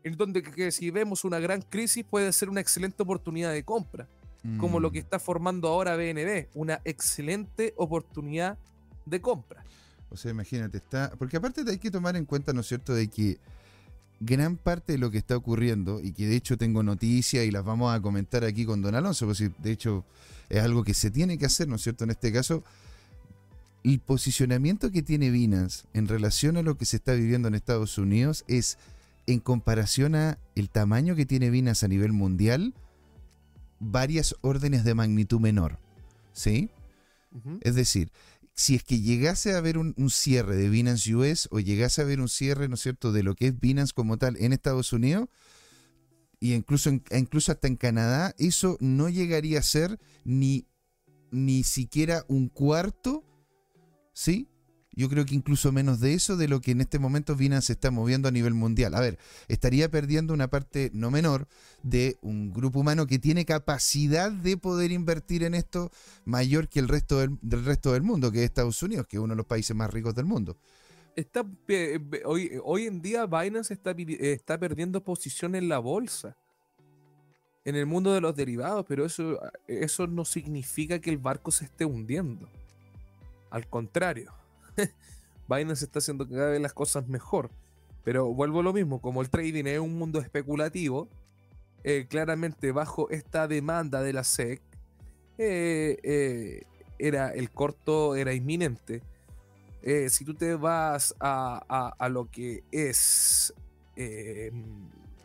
En 0.06 0.16
donde 0.16 0.40
que, 0.40 0.70
si 0.70 0.92
vemos 0.92 1.25
una 1.25 1.40
gran 1.40 1.62
crisis 1.62 2.04
puede 2.08 2.32
ser 2.32 2.48
una 2.48 2.60
excelente 2.60 3.02
oportunidad 3.02 3.52
de 3.52 3.64
compra, 3.64 4.06
como 4.60 4.78
lo 4.78 4.92
que 4.92 5.00
Mm. 5.00 5.02
está 5.02 5.18
formando 5.18 5.66
ahora 5.66 5.96
BNB, 5.96 6.46
una 6.54 6.80
excelente 6.84 7.75
oportunidad 7.76 8.56
de 9.04 9.20
compra. 9.20 9.64
O 10.08 10.16
sea, 10.16 10.30
imagínate, 10.30 10.76
está. 10.78 11.10
Porque 11.18 11.38
aparte 11.38 11.64
hay 11.68 11.78
que 11.78 11.90
tomar 11.90 12.14
en 12.14 12.25
cuenta, 12.25 12.52
¿no 12.52 12.60
es 12.60 12.68
cierto?, 12.68 12.94
de 12.94 13.08
que 13.08 13.38
gran 14.20 14.56
parte 14.56 14.92
de 14.92 14.98
lo 14.98 15.10
que 15.10 15.18
está 15.18 15.36
ocurriendo, 15.36 16.00
y 16.00 16.12
que 16.12 16.28
de 16.28 16.36
hecho 16.36 16.56
tengo 16.56 16.84
noticias 16.84 17.44
y 17.44 17.50
las 17.50 17.64
vamos 17.64 17.92
a 17.92 18.00
comentar 18.00 18.44
aquí 18.44 18.64
con 18.64 18.82
Don 18.82 18.94
Alonso, 18.94 19.26
porque 19.26 19.50
de 19.58 19.72
hecho 19.72 20.04
es 20.48 20.62
algo 20.62 20.84
que 20.84 20.94
se 20.94 21.10
tiene 21.10 21.36
que 21.36 21.46
hacer, 21.46 21.66
¿no 21.66 21.75
es 21.75 21.82
cierto?, 21.82 22.04
en 22.04 22.10
este 22.10 22.32
caso, 22.32 22.62
el 23.82 23.98
posicionamiento 23.98 24.92
que 24.92 25.02
tiene 25.02 25.30
Binance 25.30 25.88
en 25.94 26.06
relación 26.06 26.56
a 26.58 26.62
lo 26.62 26.76
que 26.76 26.84
se 26.84 26.98
está 26.98 27.14
viviendo 27.14 27.48
en 27.48 27.56
Estados 27.56 27.98
Unidos 27.98 28.44
es, 28.46 28.78
en 29.26 29.40
comparación 29.40 30.14
a 30.14 30.38
el 30.54 30.71
tamaño 30.71 31.16
que 31.16 31.26
tiene 31.26 31.50
Binance 31.50 31.87
a 31.87 31.88
nivel 31.88 32.12
mundial, 32.12 32.75
varias 33.78 34.35
órdenes 34.40 34.85
de 34.85 34.95
magnitud 34.95 35.40
menor. 35.40 35.78
¿Sí? 36.33 36.71
Es 37.61 37.75
decir, 37.75 38.11
si 38.54 38.76
es 38.76 38.83
que 38.83 39.00
llegase 39.00 39.52
a 39.52 39.59
haber 39.59 39.76
un, 39.76 39.95
un 39.99 40.09
cierre 40.09 40.56
de 40.56 40.71
Binance 40.71 41.14
US 41.14 41.49
o 41.50 41.61
llegase 41.61 42.00
a 42.00 42.04
haber 42.04 42.21
un 42.21 42.28
cierre, 42.28 42.68
¿no 42.68 42.76
es 42.76 42.80
cierto?, 42.80 43.12
de 43.12 43.23
lo 43.23 43.35
que 43.35 43.49
es 43.49 43.61
Binance 43.61 43.92
como 43.92 44.16
tal 44.16 44.37
en 44.38 44.54
Estados 44.54 44.92
Unidos, 44.95 45.28
y 46.40 46.54
incluso, 46.54 46.90
incluso 46.90 47.52
hasta 47.52 47.68
en 47.68 47.76
Canadá, 47.76 48.35
eso 48.38 48.76
no 48.80 49.09
llegaría 49.09 49.59
a 49.59 49.62
ser 49.62 49.99
ni, 50.25 50.66
ni 51.30 51.64
siquiera 51.64 52.25
un 52.28 52.49
cuarto, 52.49 53.25
¿sí? 54.12 54.49
Yo 54.99 55.11
creo 55.11 55.26
que 55.26 55.35
incluso 55.35 55.73
menos 55.73 56.00
de 56.00 56.15
eso 56.15 56.38
de 56.38 56.49
lo 56.49 56.62
que 56.62 56.71
en 56.71 56.81
este 56.81 56.99
momento 56.99 57.37
Binance 57.37 57.75
está 57.75 57.91
moviendo 57.91 58.29
a 58.29 58.31
nivel 58.31 58.55
mundial. 58.55 58.95
A 58.95 59.00
ver, 59.00 59.19
estaría 59.47 59.91
perdiendo 59.91 60.33
una 60.33 60.49
parte 60.49 60.91
no 60.95 61.11
menor 61.11 61.47
de 61.83 62.17
un 62.23 62.50
grupo 62.50 62.81
humano 62.81 63.07
que 63.07 63.19
tiene 63.19 63.45
capacidad 63.45 64.33
de 64.33 64.57
poder 64.57 64.93
invertir 64.93 65.43
en 65.43 65.55
esto 65.55 65.91
mayor 66.25 66.69
que 66.69 66.81
el 66.81 66.88
resto 66.88 67.19
del, 67.19 67.38
resto 67.65 67.93
del 67.93 68.03
mundo, 68.03 68.33
que 68.33 68.38
es 68.38 68.45
Estados 68.45 68.83
Unidos, 68.83 69.07
que 69.07 69.19
es 69.19 69.23
uno 69.23 69.35
de 69.35 69.37
los 69.37 69.47
países 69.47 69.76
más 69.76 69.93
ricos 69.93 70.15
del 70.15 70.25
mundo. 70.25 70.57
Está, 71.15 71.45
pe- 71.45 72.00
pe- 72.00 72.23
hoy, 72.25 72.53
hoy 72.65 72.87
en 72.87 73.03
día 73.03 73.26
Binance 73.26 73.75
está, 73.75 73.91
eh, 73.91 74.33
está 74.33 74.59
perdiendo 74.59 75.05
posición 75.05 75.55
en 75.55 75.69
la 75.69 75.79
bolsa, 75.79 76.37
en 77.67 77.76
el 77.76 77.85
mundo 77.85 78.15
de 78.15 78.23
los 78.23 78.35
derivados, 78.35 78.87
pero 78.88 79.05
eso, 79.05 79.38
eso 79.69 80.07
no 80.07 80.25
significa 80.25 80.99
que 81.00 81.11
el 81.11 81.19
barco 81.19 81.50
se 81.50 81.67
esté 81.67 81.85
hundiendo. 81.85 82.49
Al 83.50 83.69
contrario, 83.69 84.33
Binance 85.49 85.85
está 85.85 85.99
haciendo 86.00 86.28
cada 86.28 86.50
vez 86.50 86.61
las 86.61 86.73
cosas 86.73 87.09
mejor. 87.09 87.50
Pero 88.04 88.33
vuelvo 88.33 88.61
a 88.61 88.62
lo 88.62 88.73
mismo, 88.73 89.00
como 89.00 89.21
el 89.21 89.30
trading 89.30 89.64
es 89.66 89.78
un 89.80 89.99
mundo 89.99 90.21
especulativo, 90.21 91.09
eh, 91.83 92.06
claramente 92.09 92.73
bajo 92.73 93.11
esta 93.11 93.49
demanda 93.49 94.02
de 94.02 94.12
la 94.12 94.21
SEC, 94.23 94.61
eh, 95.38 95.99
eh, 96.02 96.62
era, 96.99 97.30
el 97.30 97.50
corto 97.50 98.14
era 98.16 98.33
inminente. 98.33 99.02
Si 100.09 100.25
tú 100.25 100.35
te 100.35 100.56
vas 100.56 101.14
a, 101.21 101.92
a- 101.97 102.09
lo 102.09 102.28
que 102.28 102.64
es 102.73 103.54
eh, 103.95 104.50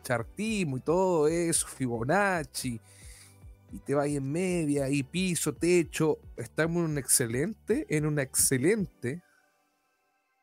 chartismo 0.04 0.76
y 0.76 0.80
todo 0.80 1.26
eso, 1.26 1.66
Fibonacci, 1.66 2.80
y 3.72 3.78
te 3.78 3.94
vas 3.94 4.06
en 4.06 4.30
media 4.30 4.88
y 4.88 5.02
piso, 5.02 5.52
techo, 5.52 6.18
estamos 6.36 6.84
en 6.84 6.90
un 6.92 6.98
excelente, 6.98 7.86
en 7.88 8.06
una 8.06 8.22
excelente 8.22 9.22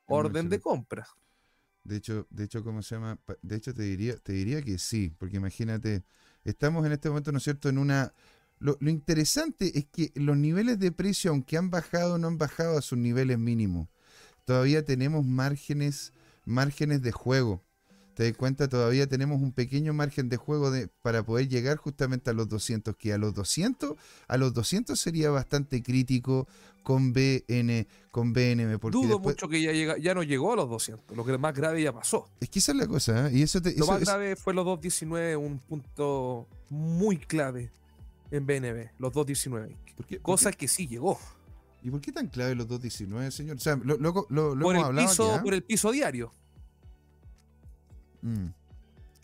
orden 0.10 0.50
de 0.50 0.60
compra. 0.60 1.08
De 1.84 1.98
hecho, 1.98 2.28
de 2.30 2.44
hecho, 2.44 2.63
¿cómo 2.63 2.82
se 2.82 2.96
llama? 2.96 3.20
De 3.42 3.56
hecho, 3.56 3.74
te 3.74 3.84
diría, 3.84 4.18
te 4.18 4.34
diría 4.34 4.62
que 4.62 4.78
sí, 4.78 5.13
porque 5.18 5.38
imagínate, 5.38 6.04
estamos 6.44 6.86
en 6.86 6.92
este 6.92 7.10
momento, 7.10 7.32
¿no 7.32 7.38
es 7.38 7.44
cierto?, 7.44 7.70
en 7.70 7.78
una... 7.78 8.13
Lo, 8.60 8.78
lo 8.82 8.89
interesante 8.89 9.78
es 9.80 9.86
que 9.86 10.12
los 10.16 10.36
niveles 10.36 10.80
de 10.80 10.92
precio, 10.92 11.32
aunque 11.32 11.58
han 11.58 11.70
bajado, 11.70 12.18
no 12.18 12.28
han 12.28 12.38
bajado 12.38 12.78
a 12.78 12.82
sus 12.82 12.98
niveles 12.98 13.39
mínimos. 13.39 13.88
Todavía 14.44 14.84
tenemos 14.84 15.25
márgenes, 15.25 16.12
márgenes 16.44 17.01
de 17.01 17.12
juego. 17.13 17.63
Te 18.20 18.26
das 18.26 18.36
cuenta, 18.36 18.68
todavía 18.68 19.08
tenemos 19.08 19.42
un 19.42 19.54
pequeño 19.54 19.94
margen 19.94 20.28
de 20.28 20.36
juego 20.36 20.72
de, 20.72 20.90
para 21.02 21.24
poder 21.24 21.48
llegar 21.48 21.78
justamente 21.78 22.30
a 22.30 22.34
los 22.34 22.50
200, 22.50 22.98
que 22.98 23.14
a 23.14 23.18
los 23.18 23.34
200, 23.34 23.96
a 24.28 24.36
los 24.38 24.54
200 24.54 25.00
sería 25.00 25.30
bastante 25.30 25.82
crítico 25.82 26.46
con 26.84 27.14
BN, 27.14 27.88
con 28.12 28.34
BNM, 28.34 28.78
porque 28.78 28.98
Dudo 28.98 29.08
después- 29.20 29.36
mucho 29.38 29.48
que 29.48 29.62
ya, 29.62 29.72
llega, 29.72 29.98
ya 29.98 30.14
no 30.14 30.24
llegó 30.24 30.52
a 30.52 30.58
los 30.58 30.68
200. 30.70 31.16
Lo 31.16 31.24
que 31.24 31.38
más 31.38 31.56
grave 31.56 31.82
ya 31.82 31.94
pasó. 31.94 32.28
es 32.42 32.50
que 32.50 32.60
esa 32.60 32.74
es 32.74 32.78
la 32.80 32.88
cosa, 32.88 33.30
¿eh? 33.30 33.38
y 33.38 33.42
eso 33.42 33.62
te, 33.62 33.70
Lo 33.78 33.86
eso 33.86 33.92
más 33.94 34.02
grave 34.02 34.36
fue 34.36 34.54
los 34.54 34.66
2.19, 34.66 35.38
un 35.38 35.58
punto 35.60 36.46
muy 36.70 37.16
clave 37.16 37.72
en 38.32 38.46
BNB, 38.46 38.90
los 39.00 39.14
2.19. 39.14 39.78
¿por 39.96 40.06
qué- 40.06 40.16
por 40.18 40.24
Cosa 40.24 40.52
que 40.52 40.68
sí 40.68 40.88
llegó. 40.88 41.18
¿Y 41.82 41.90
por 41.90 42.02
qué 42.02 42.12
tan 42.12 42.28
clave 42.28 42.54
los 42.54 42.68
2.19, 42.68 43.32
señor? 43.32 43.56
O 43.56 43.60
sea, 43.62 43.78
lo, 43.78 43.96
lo- 43.96 44.26
lo- 44.30 44.56
lo 44.56 44.62
Por 44.66 44.76
hemos 44.76 44.90
el, 44.90 45.00
hablado 45.00 45.08
piso, 45.08 45.40
por 45.42 45.54
el 45.54 45.64
piso 45.64 45.92
diario. 45.94 46.34
Mm. 48.22 48.48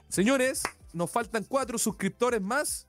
Señores, 0.10 0.64
nos 0.94 1.10
faltan 1.12 1.44
cuatro 1.44 1.78
suscriptores 1.78 2.42
más. 2.42 2.88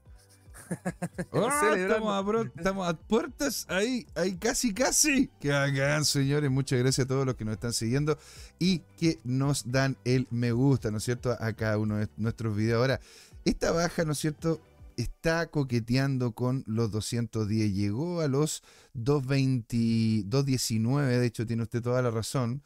Celebrando. 1.33 1.75
estamos, 1.77 2.13
a, 2.15 2.27
pro- 2.27 2.43
estamos 2.57 2.89
a 2.89 2.95
puertas 2.97 3.67
ahí, 3.69 4.07
ahí 4.15 4.37
casi, 4.37 4.73
casi. 4.73 5.29
Que 5.41 5.53
hagan, 5.53 6.05
señores. 6.05 6.51
Muchas 6.51 6.79
gracias 6.79 7.05
a 7.05 7.09
todos 7.09 7.27
los 7.27 7.37
que 7.37 7.45
nos 7.45 7.55
están 7.55 7.73
siguiendo 7.73 8.19
y 8.59 8.81
que 8.99 9.19
nos 9.25 9.71
dan 9.71 9.97
el 10.05 10.27
me 10.31 10.53
gusta, 10.53 10.91
¿no 10.91 10.99
es 10.99 11.05
cierto? 11.05 11.37
A 11.39 11.53
cada 11.53 11.79
uno 11.79 11.97
de 11.97 12.09
nuestros 12.17 12.57
videos. 12.57 12.81
Ahora, 12.81 13.01
esta 13.45 13.71
baja, 13.73 14.05
¿no 14.05 14.13
es 14.13 14.19
cierto? 14.19 14.61
Está 14.97 15.47
coqueteando 15.47 16.33
con 16.33 16.65
los 16.67 16.91
210. 16.91 17.75
Llegó 17.75 18.23
a 18.23 18.29
los 18.29 18.63
220, 18.95 20.23
219. 20.27 21.19
De 21.19 21.27
hecho, 21.27 21.47
tiene 21.47 21.63
usted 21.65 21.83
toda 21.83 22.01
la 22.03 22.11
razón. 22.11 22.63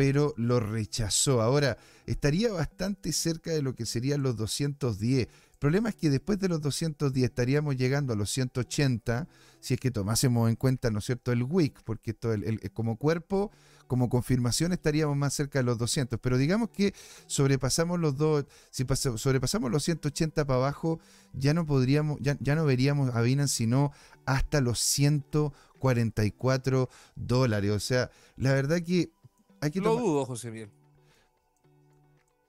Pero 0.00 0.32
lo 0.38 0.60
rechazó. 0.60 1.42
Ahora, 1.42 1.76
estaría 2.06 2.50
bastante 2.50 3.12
cerca 3.12 3.50
de 3.50 3.60
lo 3.60 3.74
que 3.74 3.84
serían 3.84 4.22
los 4.22 4.34
210 4.34 5.28
problema 5.58 5.90
es 5.90 5.94
que 5.94 6.08
después 6.08 6.38
de 6.38 6.48
los 6.48 6.62
210 6.62 7.28
estaríamos 7.28 7.76
llegando 7.76 8.14
a 8.14 8.16
los 8.16 8.30
180 8.30 9.28
si 9.60 9.74
es 9.74 9.80
que 9.80 9.90
tomásemos 9.90 10.48
en 10.48 10.56
cuenta, 10.56 10.90
¿no 10.90 11.00
es 11.00 11.04
cierto?, 11.04 11.32
el 11.32 11.42
WIC, 11.42 11.82
porque 11.84 12.16
el, 12.22 12.44
el- 12.62 12.72
como 12.72 12.96
cuerpo, 12.96 13.50
como 13.86 14.08
confirmación 14.08 14.72
estaríamos 14.72 15.18
más 15.18 15.34
cerca 15.34 15.58
de 15.58 15.64
los 15.64 15.76
200, 15.76 16.18
pero 16.18 16.38
digamos 16.38 16.70
que 16.70 16.94
sobrepasamos 17.26 18.00
los 18.00 18.16
dos, 18.16 18.46
si 18.70 18.84
pasa- 18.84 19.18
sobrepasamos 19.18 19.70
los 19.70 19.84
180 19.84 20.46
para 20.46 20.60
abajo, 20.60 20.98
ya 21.34 21.52
no 21.52 21.66
podríamos, 21.66 22.16
ya, 22.22 22.38
ya 22.40 22.54
no 22.54 22.64
veríamos 22.64 23.14
a 23.14 23.20
Binance 23.20 23.54
sino 23.54 23.92
hasta 24.24 24.62
los 24.62 24.78
144 24.80 26.88
dólares. 27.16 27.70
O 27.72 27.80
sea, 27.80 28.10
la 28.36 28.54
verdad 28.54 28.80
que 28.80 29.10
hay 29.60 29.70
que 29.70 29.80
Lo 29.80 29.90
tomar- 29.90 30.04
dudo, 30.04 30.26
José 30.26 30.50
Miguel. 30.50 30.70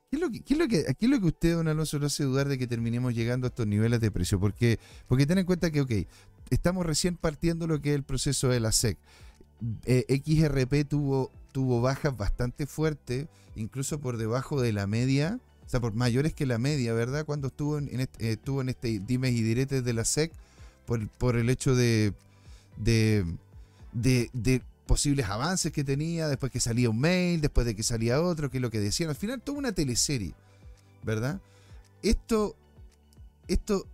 ¿Qué 0.09 0.17
es, 0.17 0.21
lo 0.21 0.29
que, 0.29 0.41
qué 0.41 0.53
es 0.55 0.59
lo 0.59 0.67
que, 0.67 0.83
qué 0.99 1.05
es 1.05 1.09
lo 1.09 1.19
que 1.21 1.27
usted, 1.27 1.55
don 1.55 1.67
Alonso, 1.69 1.97
lo 1.97 2.07
hace 2.07 2.23
dudar 2.25 2.49
de 2.49 2.57
que 2.57 2.67
terminemos 2.67 3.13
llegando 3.15 3.47
a 3.47 3.49
estos 3.49 3.65
niveles 3.65 4.01
de 4.01 4.11
precio? 4.11 4.39
Porque, 4.41 4.77
porque 5.07 5.25
ten 5.25 5.37
en 5.37 5.45
cuenta 5.45 5.71
que, 5.71 5.79
ok, 5.81 5.91
estamos 6.49 6.85
recién 6.85 7.15
partiendo 7.15 7.65
lo 7.65 7.81
que 7.81 7.91
es 7.91 7.95
el 7.95 8.03
proceso 8.03 8.49
de 8.49 8.59
la 8.59 8.73
SEC. 8.73 8.97
Eh, 9.85 10.21
XRP 10.25 10.85
tuvo, 10.85 11.31
tuvo 11.53 11.79
bajas 11.79 12.17
bastante 12.17 12.65
fuertes, 12.65 13.27
incluso 13.55 14.01
por 14.01 14.17
debajo 14.17 14.59
de 14.59 14.73
la 14.73 14.85
media, 14.85 15.39
o 15.65 15.69
sea, 15.69 15.79
por 15.79 15.93
mayores 15.93 16.33
que 16.33 16.45
la 16.45 16.57
media, 16.57 16.91
¿verdad? 16.93 17.25
Cuando 17.25 17.47
estuvo 17.47 17.77
en, 17.77 17.87
en 17.93 18.01
este, 18.01 18.27
eh, 18.27 18.31
estuvo 18.33 18.59
en 18.61 18.67
este 18.67 18.99
dimes 18.99 19.31
y 19.31 19.43
diretes 19.43 19.85
de 19.85 19.93
la 19.93 20.03
SEC, 20.03 20.33
por, 20.85 21.07
por 21.07 21.37
el 21.37 21.49
hecho 21.49 21.73
de, 21.73 22.11
de, 22.75 23.23
de, 23.93 24.29
de 24.33 24.61
posibles 24.91 25.25
avances 25.27 25.71
que 25.71 25.85
tenía, 25.85 26.27
después 26.27 26.51
que 26.51 26.59
salía 26.59 26.89
un 26.89 26.99
mail, 26.99 27.39
después 27.39 27.65
de 27.65 27.77
que 27.77 27.81
salía 27.81 28.21
otro, 28.21 28.51
que 28.51 28.57
es 28.57 28.61
lo 28.61 28.69
que 28.69 28.81
decían. 28.81 29.09
Al 29.09 29.15
final, 29.15 29.41
toda 29.41 29.57
una 29.57 29.71
teleserie, 29.71 30.33
¿verdad? 31.01 31.39
Esto, 32.03 32.57
esto 33.47 33.87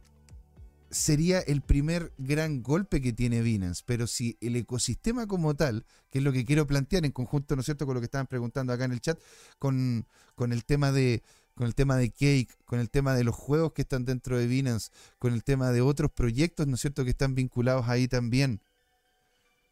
sería 0.89 1.39
el 1.41 1.61
primer 1.61 2.11
gran 2.17 2.63
golpe 2.63 2.99
que 2.99 3.13
tiene 3.13 3.43
Binance, 3.43 3.83
pero 3.85 4.07
si 4.07 4.39
el 4.41 4.55
ecosistema 4.55 5.27
como 5.27 5.53
tal, 5.53 5.85
que 6.09 6.17
es 6.17 6.23
lo 6.23 6.33
que 6.33 6.45
quiero 6.45 6.65
plantear 6.65 7.05
en 7.05 7.11
conjunto, 7.11 7.55
¿no 7.55 7.59
es 7.59 7.65
cierto?, 7.65 7.85
con 7.85 7.93
lo 7.93 8.01
que 8.01 8.05
estaban 8.05 8.25
preguntando 8.25 8.73
acá 8.73 8.85
en 8.85 8.93
el 8.93 8.99
chat, 8.99 9.19
con, 9.59 10.07
con 10.33 10.51
el 10.51 10.65
tema 10.65 10.91
de 10.91 11.21
con 11.53 11.67
el 11.67 11.75
tema 11.75 11.95
de 11.95 12.09
Cake, 12.09 12.49
con 12.65 12.79
el 12.79 12.89
tema 12.89 13.13
de 13.13 13.23
los 13.23 13.35
juegos 13.35 13.73
que 13.73 13.83
están 13.83 14.03
dentro 14.03 14.39
de 14.39 14.47
Binance, 14.47 14.89
con 15.19 15.31
el 15.33 15.43
tema 15.43 15.71
de 15.71 15.81
otros 15.81 16.09
proyectos, 16.11 16.65
¿no 16.65 16.73
es 16.73 16.81
cierto?, 16.81 17.03
que 17.03 17.11
están 17.11 17.35
vinculados 17.35 17.87
ahí 17.87 18.07
también. 18.07 18.61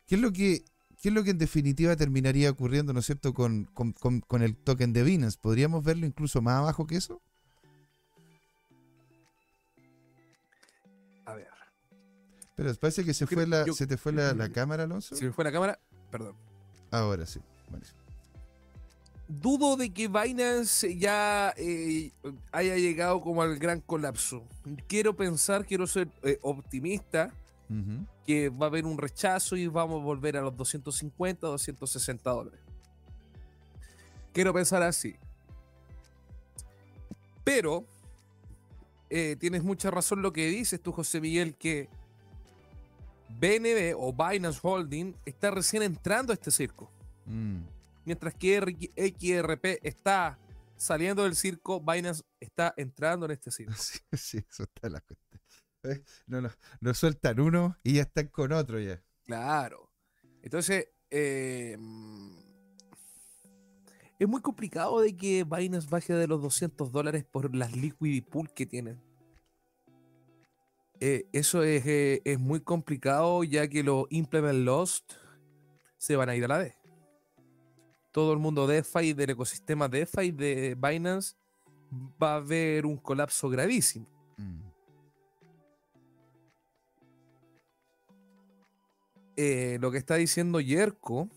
¿Qué 0.06 0.16
es 0.16 0.22
lo 0.22 0.32
que, 0.32 0.66
qué 1.06 1.10
es 1.10 1.14
lo 1.14 1.24
que 1.24 1.30
en 1.30 1.38
definitiva 1.38 1.96
terminaría 1.96 2.50
ocurriendo, 2.50 2.92
¿no 2.92 3.00
es 3.00 3.06
cierto?, 3.06 3.32
con, 3.36 3.66
con- 3.76 3.92
con- 3.94 4.22
con 4.22 4.42
el 4.42 4.56
token 4.56 4.92
de 4.92 5.04
Binance. 5.04 5.38
¿Podríamos 5.40 5.84
verlo 5.84 6.08
incluso 6.08 6.42
más 6.42 6.56
abajo 6.56 6.88
que 6.88 6.96
eso? 6.96 7.22
A 11.28 11.36
ver. 11.36 11.48
Pero 12.56 12.74
parece 12.74 13.06
que 13.06 13.14
se, 13.14 13.28
Creo- 13.28 13.38
fue 13.38 13.46
la, 13.48 13.66
yo- 13.68 13.74
se 13.76 13.86
te 13.86 13.98
fue 13.98 14.14
la, 14.14 14.34
la 14.34 14.50
cámara, 14.50 14.86
Alonso. 14.86 15.16
Si 15.16 15.26
me 15.26 15.32
fue 15.32 15.44
la 15.44 15.52
cámara, 15.52 15.78
perdón. 16.10 16.34
Ahora 16.90 17.28
sí. 17.28 17.40
Buenísimo. 17.70 18.00
Dudo 19.28 19.78
de 19.78 19.92
que 19.94 20.08
Binance 20.08 20.98
ya 20.98 21.54
eh, 21.56 22.12
haya 22.52 22.78
llegado 22.78 23.22
como 23.22 23.44
al 23.44 23.60
gran 23.60 23.80
colapso. 23.82 24.44
Quiero 24.88 25.16
pensar, 25.16 25.66
quiero 25.68 25.86
ser 25.86 26.08
eh, 26.24 26.40
optimista, 26.42 27.32
Que 28.26 28.50
va 28.50 28.68
a 28.68 28.70
haber 28.70 28.86
un 28.86 28.98
rechazo 28.98 29.56
y 29.56 29.68
vamos 29.68 30.02
a 30.02 30.04
volver 30.04 30.38
a 30.38 30.42
los 30.42 30.56
250, 30.56 31.48
260 31.48 32.30
dólares. 32.30 32.60
Quiero 34.34 34.54
pensar 34.54 34.84
así. 34.84 35.16
Pero 37.44 37.86
eh, 39.10 39.36
tienes 39.40 39.64
mucha 39.64 39.92
razón 39.92 40.22
lo 40.22 40.34
que 40.34 40.48
dices 40.48 40.82
tú, 40.82 40.92
José 40.92 41.22
Miguel, 41.22 41.56
que 41.56 41.88
BNB 43.40 43.96
o 43.98 44.14
Binance 44.14 44.60
Holding 44.62 45.16
está 45.26 45.52
recién 45.52 45.84
entrando 45.84 46.32
a 46.32 46.36
este 46.36 46.52
circo. 46.52 46.92
Mm. 47.26 47.62
Mientras 48.06 48.34
que 48.34 48.60
XRP 48.96 49.80
está 49.84 50.38
saliendo 50.76 51.24
del 51.24 51.36
circo, 51.36 51.80
Binance 51.80 52.24
está 52.40 52.74
entrando 52.78 53.26
en 53.26 53.32
este 53.32 53.52
circo. 53.52 53.74
Sí, 53.78 54.00
sí, 54.14 54.38
eso 54.50 54.64
está 54.64 54.90
la 54.90 55.02
cuestión. 55.02 55.25
Eh, 55.86 56.04
No, 56.28 56.42
no, 56.42 56.50
no 56.82 56.94
sueltan 56.94 57.40
uno 57.40 57.78
y 57.84 57.94
ya 57.94 58.04
están 58.04 58.28
con 58.28 58.52
otro 58.52 58.80
ya. 58.80 59.02
Claro. 59.26 59.92
Entonces, 60.42 60.88
eh, 61.10 61.76
mm, 61.80 62.38
es 64.20 64.28
muy 64.28 64.42
complicado 64.42 65.02
de 65.02 65.16
que 65.16 65.44
Binance 65.44 65.90
baje 65.90 66.14
de 66.14 66.28
los 66.28 66.42
200 66.42 66.92
dólares 66.92 67.26
por 67.26 67.54
las 67.56 67.76
liquidity 67.76 68.22
pool 68.22 68.52
que 68.54 68.66
tienen. 68.66 69.02
Eh, 71.00 71.28
eso 71.34 71.64
es, 71.64 71.86
eh, 71.86 72.22
es 72.24 72.40
muy 72.40 72.62
complicado 72.62 73.44
ya 73.44 73.68
que 73.68 73.84
los 73.84 74.06
implement 74.10 74.60
lost 74.60 75.14
se 75.98 76.16
van 76.16 76.30
a 76.30 76.36
ir 76.36 76.46
a 76.46 76.48
la 76.48 76.58
vez. 76.60 76.76
Todo 78.12 78.32
el 78.32 78.40
mundo 78.40 78.66
DeFi 78.66 79.14
del 79.14 79.32
ecosistema 79.32 79.90
DeFi 79.90 80.32
de 80.32 80.76
Binance 80.76 81.36
va 82.22 82.34
a 82.34 82.36
haber 82.38 82.86
un 82.86 82.98
colapso 82.98 83.50
gravísimo. 83.50 84.08
Mm. 84.38 84.65
Eh, 89.38 89.78
lo 89.82 89.92
que 89.92 89.98
está 89.98 90.16
diciendo 90.16 90.60
Yerko 90.60 91.30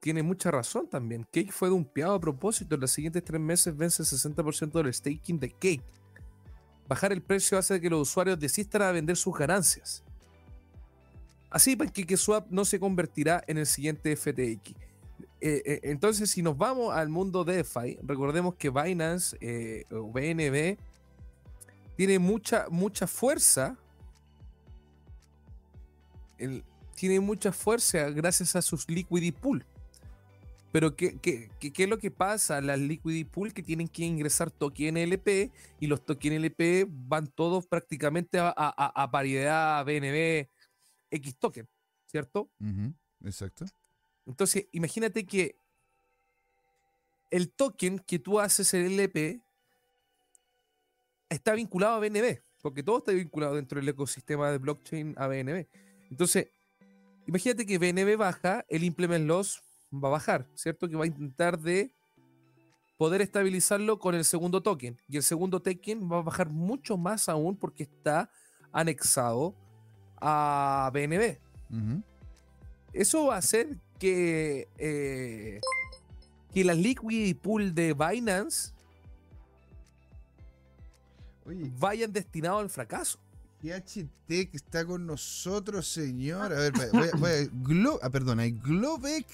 tiene 0.00 0.22
mucha 0.22 0.50
razón 0.50 0.88
también. 0.88 1.24
Cake 1.24 1.52
fue 1.52 1.68
dumpeado 1.68 2.14
a 2.14 2.20
propósito. 2.20 2.74
En 2.74 2.80
los 2.80 2.90
siguientes 2.90 3.22
tres 3.22 3.40
meses 3.40 3.76
vence 3.76 4.02
el 4.02 4.08
60% 4.08 4.72
del 4.72 4.92
staking 4.92 5.38
de 5.38 5.50
Cake. 5.50 5.82
Bajar 6.88 7.12
el 7.12 7.22
precio 7.22 7.58
hace 7.58 7.80
que 7.80 7.90
los 7.90 8.08
usuarios 8.08 8.38
desistan 8.38 8.82
a 8.82 8.92
vender 8.92 9.16
sus 9.16 9.36
ganancias. 9.36 10.02
Así 11.50 11.76
que 11.76 12.16
Swap 12.16 12.46
no 12.50 12.64
se 12.64 12.80
convertirá 12.80 13.42
en 13.46 13.58
el 13.58 13.66
siguiente 13.66 14.14
FTX. 14.16 14.72
Eh, 15.42 15.62
eh, 15.64 15.80
entonces, 15.84 16.30
si 16.30 16.42
nos 16.42 16.56
vamos 16.56 16.94
al 16.94 17.08
mundo 17.08 17.44
DeFi, 17.44 17.98
recordemos 18.02 18.54
que 18.54 18.70
Binance 18.70 19.36
o 19.90 20.10
BNB 20.10 20.78
tiene 21.96 22.18
mucha, 22.18 22.66
mucha 22.70 23.06
fuerza. 23.06 23.76
El- 26.38 26.64
tiene 27.00 27.18
mucha 27.18 27.50
fuerza 27.50 28.10
gracias 28.10 28.54
a 28.56 28.60
sus 28.62 28.86
liquidity 28.88 29.32
pool. 29.32 29.64
Pero 30.70 30.94
¿qué, 30.94 31.18
qué, 31.18 31.50
qué- 31.58 31.72
qué 31.72 31.84
es 31.84 31.88
lo 31.88 31.98
que 31.98 32.10
pasa? 32.10 32.60
Las 32.60 32.78
liquidity 32.78 33.24
pool 33.24 33.54
que 33.54 33.62
tienen 33.62 33.88
que 33.88 34.04
ingresar 34.04 34.50
token 34.50 34.98
LP 34.98 35.50
y 35.80 35.86
los 35.86 36.04
token 36.04 36.34
LP 36.34 36.86
van 36.88 37.26
todos 37.26 37.66
prácticamente 37.66 38.38
a, 38.38 38.52
a- 38.54 39.02
a- 39.02 39.10
paridad 39.10 39.82
BNB 39.86 40.46
X 41.10 41.36
token, 41.38 41.66
¿cierto? 42.06 42.50
Exacto. 43.24 43.64
Entonces, 44.26 44.66
imagínate 44.72 45.24
que 45.24 45.56
el 47.30 47.50
token 47.50 47.98
que 47.98 48.18
tú 48.18 48.38
haces 48.38 48.74
en 48.74 48.86
LP 48.86 49.40
está 51.30 51.54
vinculado 51.54 51.94
a 51.96 52.00
BNB, 52.00 52.42
porque 52.60 52.82
todo 52.82 52.98
está 52.98 53.12
vinculado 53.12 53.54
dentro 53.56 53.80
del 53.80 53.88
ecosistema 53.88 54.50
de 54.50 54.58
blockchain 54.58 55.14
a 55.16 55.26
BNB. 55.28 55.66
Entonces, 56.10 56.48
imagínate 57.30 57.64
que 57.64 57.78
BNB 57.78 58.16
baja, 58.16 58.64
el 58.68 58.84
implement 58.84 59.26
loss 59.26 59.62
va 59.92 60.08
a 60.08 60.12
bajar, 60.12 60.48
¿cierto? 60.54 60.88
Que 60.88 60.96
va 60.96 61.04
a 61.04 61.08
intentar 61.08 61.58
de 61.58 61.94
poder 62.98 63.22
estabilizarlo 63.22 63.98
con 63.98 64.14
el 64.14 64.24
segundo 64.24 64.62
token. 64.62 65.00
Y 65.08 65.16
el 65.16 65.22
segundo 65.22 65.60
token 65.60 66.10
va 66.10 66.18
a 66.18 66.22
bajar 66.22 66.50
mucho 66.50 66.96
más 66.96 67.28
aún 67.28 67.56
porque 67.56 67.84
está 67.84 68.30
anexado 68.72 69.54
a 70.20 70.90
BNB 70.92 71.38
eso 72.92 73.26
va 73.26 73.36
a 73.36 73.38
hacer 73.38 73.78
que, 73.98 74.68
eh, 74.78 75.60
que 76.52 76.64
las 76.64 76.76
liquidity 76.76 77.34
pool 77.34 77.74
de 77.74 77.94
Binance 77.94 78.72
Oye, 81.46 81.72
vayan 81.78 82.12
destinados 82.12 82.62
al 82.62 82.70
fracaso. 82.70 83.18
GHT 83.62 84.26
que 84.26 84.50
está 84.56 84.84
con 84.84 85.06
nosotros, 85.06 85.86
señor. 85.86 86.52
A 86.52 86.56
ver, 86.58 86.72
voy 86.92 87.08
a- 87.08 87.16
voy 87.16 87.30
a- 87.30 87.44
Glo- 87.50 87.98
ah, 88.02 88.08
Globek. 88.62 89.26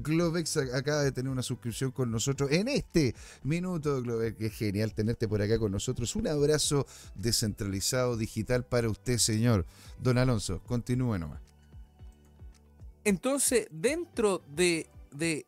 Globex 0.00 0.56
acaba 0.74 1.02
de 1.02 1.10
tener 1.10 1.32
una 1.32 1.42
suscripción 1.42 1.90
con 1.90 2.12
nosotros 2.12 2.52
en 2.52 2.68
este 2.68 3.16
minuto, 3.42 4.00
Globex. 4.00 4.40
Es 4.40 4.52
genial 4.52 4.94
tenerte 4.94 5.26
por 5.26 5.42
acá 5.42 5.58
con 5.58 5.72
nosotros. 5.72 6.14
Un 6.14 6.28
abrazo 6.28 6.86
descentralizado 7.16 8.16
digital 8.16 8.64
para 8.64 8.88
usted, 8.88 9.18
señor. 9.18 9.66
Don 10.00 10.18
Alonso, 10.18 10.60
continúe 10.66 11.18
nomás. 11.18 11.40
Entonces, 13.04 13.66
dentro 13.70 14.44
de, 14.54 14.88
de, 15.10 15.46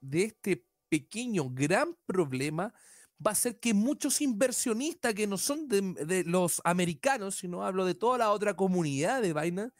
de 0.00 0.22
este 0.24 0.64
pequeño, 0.88 1.50
gran 1.50 1.96
problema, 2.06 2.72
va 3.24 3.32
a 3.32 3.34
ser 3.34 3.58
que 3.58 3.74
muchos 3.74 4.20
inversionistas 4.20 5.12
que 5.14 5.26
no 5.26 5.36
son 5.38 5.68
de, 5.68 5.80
de 6.04 6.24
los 6.24 6.60
americanos, 6.64 7.36
sino 7.36 7.64
hablo 7.64 7.84
de 7.84 7.94
toda 7.94 8.18
la 8.18 8.30
otra 8.30 8.54
comunidad 8.54 9.20
de 9.22 9.32
Binance, 9.32 9.74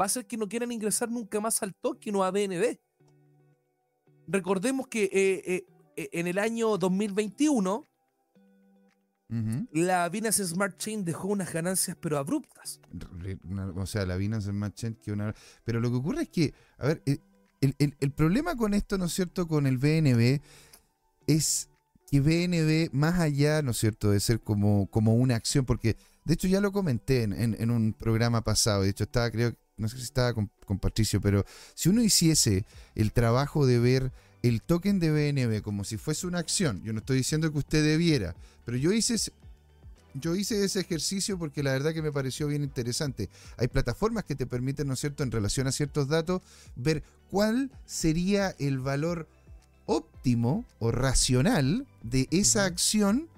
va 0.00 0.04
a 0.06 0.08
ser 0.08 0.26
que 0.26 0.36
no 0.36 0.48
quieran 0.48 0.70
ingresar 0.72 1.10
nunca 1.10 1.40
más 1.40 1.62
al 1.62 1.74
token 1.74 2.14
o 2.16 2.24
a 2.24 2.30
BNB. 2.30 2.78
Recordemos 4.26 4.86
que 4.88 5.04
eh, 5.04 5.42
eh, 5.46 5.66
eh, 5.96 6.08
en 6.12 6.26
el 6.26 6.38
año 6.38 6.78
2021 6.78 7.86
Ujú. 9.30 9.66
la 9.72 10.08
Binance 10.08 10.44
Smart 10.46 10.76
Chain 10.78 11.04
dejó 11.04 11.28
unas 11.28 11.52
ganancias 11.52 11.96
pero 12.00 12.18
abruptas. 12.18 12.80
O 13.76 13.86
sea, 13.86 14.06
la 14.06 14.16
Binance 14.16 14.50
Smart 14.50 14.74
Chain 14.74 14.94
que 14.94 15.12
una... 15.12 15.34
Pero 15.64 15.80
lo 15.80 15.90
que 15.90 15.96
ocurre 15.96 16.22
es 16.22 16.28
que, 16.28 16.54
a 16.78 16.86
ver, 16.86 17.02
el- 17.60 17.96
el 17.98 18.10
problema 18.12 18.54
con 18.56 18.74
esto, 18.74 18.98
¿no 18.98 19.06
es 19.06 19.12
cierto?, 19.12 19.48
con 19.48 19.66
el 19.66 19.78
BNB 19.78 20.40
es 21.26 21.68
que 22.14 22.20
BNB, 22.20 22.94
más 22.94 23.18
allá, 23.18 23.60
¿no 23.62 23.72
es 23.72 23.78
cierto?, 23.78 24.12
de 24.12 24.20
ser 24.20 24.40
como, 24.40 24.86
como 24.86 25.14
una 25.16 25.34
acción, 25.34 25.64
porque 25.64 25.96
de 26.24 26.34
hecho 26.34 26.46
ya 26.46 26.60
lo 26.60 26.70
comenté 26.70 27.24
en, 27.24 27.70
un 27.72 27.92
programa 27.92 28.44
pasado, 28.44 28.82
de 28.82 28.90
hecho 28.90 29.02
estaba, 29.02 29.30
creo, 29.32 29.52
no 29.76 29.88
sé 29.88 29.96
si 29.96 30.04
estaba 30.04 30.32
con, 30.32 30.48
con 30.64 30.78
Patricio, 30.78 31.20
pero 31.20 31.44
si 31.74 31.88
uno 31.88 32.02
hiciese 32.02 32.64
el 32.94 33.12
trabajo 33.12 33.66
de 33.66 33.80
ver 33.80 34.12
el 34.42 34.62
token 34.62 35.00
de 35.00 35.10
BNB 35.10 35.62
como 35.62 35.82
si 35.82 35.96
fuese 35.96 36.28
una 36.28 36.38
acción, 36.38 36.84
yo 36.84 36.92
no 36.92 37.00
estoy 37.00 37.16
diciendo 37.16 37.50
que 37.50 37.58
usted 37.58 37.82
debiera, 37.82 38.36
pero 38.64 38.76
yo 38.76 38.92
hice 38.92 39.16
yo 40.16 40.36
hice 40.36 40.64
ese 40.64 40.78
ejercicio 40.78 41.36
porque 41.36 41.64
la 41.64 41.72
verdad 41.72 41.92
que 41.92 42.00
me 42.00 42.12
pareció 42.12 42.46
bien 42.46 42.62
interesante. 42.62 43.28
Hay 43.56 43.66
plataformas 43.66 44.22
que 44.22 44.36
te 44.36 44.46
permiten, 44.46 44.86
¿no 44.86 44.94
es 44.94 45.00
cierto?, 45.00 45.24
en 45.24 45.32
relación 45.32 45.66
a 45.66 45.72
ciertos 45.72 46.06
datos, 46.06 46.40
ver 46.76 47.02
cuál 47.32 47.72
sería 47.84 48.54
el 48.60 48.78
valor 48.78 49.26
óptimo 49.86 50.64
o 50.78 50.90
racional 50.90 51.86
de 52.02 52.28
esa 52.30 52.64
acción 52.64 53.28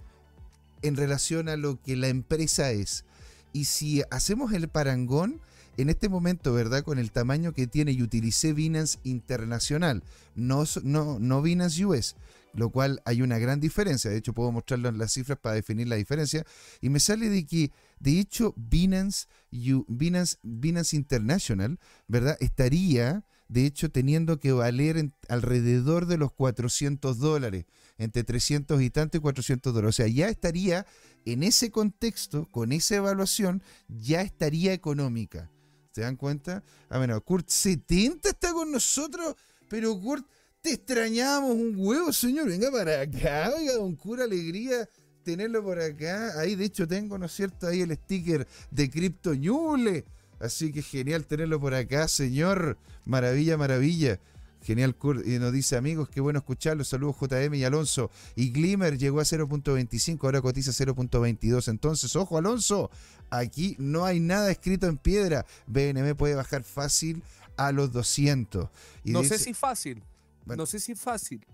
en 0.82 0.96
relación 0.96 1.48
a 1.48 1.56
lo 1.56 1.80
que 1.80 1.96
la 1.96 2.09
empresa 2.09 2.70
es. 2.70 3.04
Y 3.52 3.64
si 3.64 4.02
hacemos 4.11 4.52
el 4.52 4.68
parangón, 4.68 5.40
en 5.76 5.90
este 5.90 6.09
momento, 6.09 6.52
¿verdad? 6.52 6.82
Con 6.82 6.98
el 6.98 7.11
tamaño 7.11 7.52
que 7.52 7.66
tiene, 7.66 7.92
y 7.92 8.02
utilicé 8.02 8.52
Binance 8.52 8.98
Internacional, 9.04 10.02
no, 10.35 10.64
no, 10.82 11.18
no 11.18 11.42
Binance 11.42 11.85
US, 11.85 12.16
lo 12.54 12.70
cual 12.70 13.02
hay 13.04 13.22
una 13.22 13.38
gran 13.38 13.61
diferencia. 13.61 14.11
De 14.11 14.16
hecho, 14.16 14.32
puedo 14.32 14.52
mostrarles 14.52 14.94
las 14.94 15.12
cifras 15.12 15.38
para 15.38 15.54
definir 15.54 15.88
la 15.88 15.96
diferencia. 15.96 16.44
Y 16.80 16.88
me 16.88 17.00
sale 17.00 17.28
de 17.28 17.46
que, 17.46 17.72
de 18.00 18.18
hecho, 18.18 18.54
Binance, 18.56 19.26
Binance, 19.50 20.38
Binance 20.42 20.96
International, 20.96 21.78
¿verdad? 22.09 22.37
Estaría, 22.40 23.24
de 23.48 23.66
hecho, 23.66 23.90
teniendo 23.90 24.38
que 24.40 24.52
valer 24.52 25.11
alrededor 25.28 26.06
de 26.06 26.18
los 26.18 26.32
400 26.32 27.18
dólares, 27.18 27.66
entre 27.98 28.24
300 28.24 28.82
y 28.82 28.90
tanto 28.90 29.16
y 29.16 29.20
400 29.20 29.72
dólares. 29.72 29.94
O 29.94 29.96
sea, 29.96 30.09
ya 30.09 30.28
estaría 30.28 30.87
en 31.24 31.42
ese 31.42 31.70
contexto, 31.70 32.46
con 32.50 32.72
esa 32.72 32.96
evaluación, 32.96 33.62
ya 33.88 34.22
estaría 34.22 34.72
económica. 34.72 35.50
¿Se 35.92 36.02
dan 36.02 36.16
cuenta? 36.16 36.62
Ah, 36.88 36.98
bueno, 36.98 37.20
Kurt 37.22 37.48
70 37.48 38.28
está 38.28 38.52
con 38.52 38.70
nosotros, 38.70 39.35
pero 39.68 39.98
Kurt, 39.98 40.26
te 40.61 40.74
extrañamos 40.74 41.52
un 41.52 41.74
huevo, 41.76 42.12
señor. 42.12 42.48
Venga 42.48 42.70
para 42.70 43.00
acá, 43.00 43.52
oiga, 43.56 43.74
don 43.74 43.96
Cura, 43.96 44.24
alegría 44.24 44.88
tenerlo 45.26 45.62
por 45.62 45.80
acá. 45.80 46.38
Ahí, 46.38 46.54
de 46.54 46.66
hecho, 46.66 46.87
tengo, 46.87 47.18
¿no 47.18 47.26
es 47.26 47.32
cierto? 47.32 47.66
Ahí 47.66 47.82
el 47.82 47.92
sticker 47.94 48.46
de 48.70 48.90
Crypto 48.90 49.35
Ñuble. 49.35 50.04
Así 50.40 50.72
que 50.72 50.83
genial 50.83 51.25
tenerlo 51.27 51.61
por 51.61 51.75
acá, 51.75 52.09
señor. 52.09 52.77
Maravilla, 53.05 53.57
maravilla. 53.57 54.20
Genial, 54.62 54.96
Kurt. 54.96 55.25
Y 55.27 55.38
nos 55.38 55.53
dice, 55.53 55.77
amigos, 55.77 56.09
qué 56.09 56.20
bueno 56.20 56.40
escucharlo. 56.40 56.83
Saludos, 56.85 57.16
JM 57.20 57.55
y 57.55 57.64
Alonso. 57.64 58.11
Y 58.35 58.51
Glimmer 58.51 58.99
llegó 58.99 59.20
a 59.20 59.25
0.25, 59.25 60.25
ahora 60.25 60.40
cotiza 60.42 60.72
0.22. 60.72 61.68
Entonces, 61.68 62.16
ojo, 62.16 62.37
Alonso, 62.37 62.90
aquí 63.31 63.77
no 63.79 64.05
hay 64.05 64.18
nada 64.18 64.51
escrito 64.51 64.87
en 64.88 64.99
piedra. 64.99 65.46
BNB 65.68 66.16
puede 66.16 66.35
bajar 66.35 66.64
fácil 66.64 67.22
a 67.57 67.70
los 67.72 67.92
200. 67.92 68.68
Y 69.05 69.12
no 69.12 69.22
dice- 69.22 69.38
sé 69.38 69.44
si 69.44 69.55
fácil. 69.55 70.03
Bueno. 70.44 70.62
No 70.62 70.66
sé 70.66 70.81
si 70.81 70.94
fácil. 70.94 71.46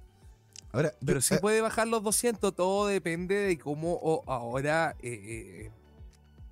Ahora, 0.72 0.92
Pero 1.04 1.20
sí 1.20 1.34
ah, 1.34 1.38
puede 1.40 1.60
bajar 1.60 1.86
los 1.88 2.02
200. 2.02 2.54
Todo 2.54 2.86
depende 2.86 3.34
de 3.34 3.58
cómo 3.58 4.22
ahora 4.26 4.96
eh, 5.02 5.66
eh, 5.66 5.70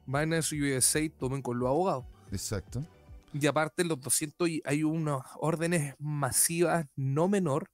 Binance 0.06 0.54
USA 0.54 1.00
tomen 1.18 1.40
con 1.40 1.58
los 1.58 1.68
abogados. 1.68 2.04
Exacto. 2.30 2.84
Y 3.32 3.46
aparte, 3.46 3.84
los 3.84 4.00
200 4.00 4.48
y 4.48 4.62
hay 4.64 4.82
unas 4.82 5.22
órdenes 5.38 5.94
masivas 5.98 6.86
no 6.96 7.28
menor. 7.28 7.70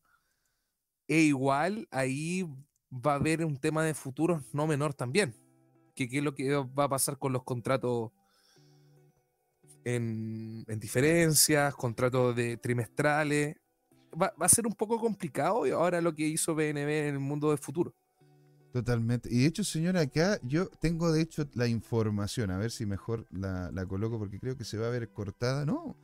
E 1.09 1.21
igual 1.21 1.87
ahí 1.91 2.45
va 2.91 3.13
a 3.13 3.17
haber 3.17 3.45
un 3.45 3.57
tema 3.57 3.85
de 3.85 3.95
futuros 3.95 4.43
no 4.53 4.67
menor 4.67 4.95
también. 4.95 5.35
Que 5.95 6.09
qué 6.09 6.19
es 6.19 6.25
lo 6.25 6.35
que 6.35 6.55
va 6.55 6.85
a 6.85 6.89
pasar 6.89 7.19
con 7.19 7.33
los 7.33 7.43
contratos 7.45 8.11
en, 9.85 10.65
en 10.67 10.81
diferencias, 10.81 11.75
contratos 11.75 12.37
de 12.37 12.57
trimestrales. 12.59 13.57
Va, 14.21 14.35
va 14.41 14.47
a 14.47 14.49
ser 14.49 14.67
un 14.67 14.75
poco 14.75 14.99
complicado 14.99 15.67
y 15.67 15.71
ahora 15.71 16.01
lo 16.01 16.15
que 16.15 16.27
hizo 16.27 16.55
BNB 16.55 16.89
en 16.89 17.15
el 17.15 17.19
mundo 17.19 17.51
del 17.51 17.59
futuro. 17.59 17.95
Totalmente. 18.77 19.31
Y 19.33 19.39
de 19.39 19.47
hecho, 19.47 19.65
señor, 19.65 19.97
acá 19.97 20.39
yo 20.43 20.69
tengo 20.69 21.11
de 21.11 21.23
hecho 21.23 21.49
la 21.55 21.67
información. 21.67 22.51
A 22.51 22.59
ver 22.59 22.71
si 22.71 22.85
mejor 22.85 23.27
la, 23.31 23.71
coloco 23.89 24.19
porque 24.19 24.39
creo 24.39 24.55
que 24.55 24.65
se 24.65 24.77
va 24.77 24.89
a 24.89 24.91
ver 24.91 25.09
cortada. 25.09 25.65
No, 25.65 25.97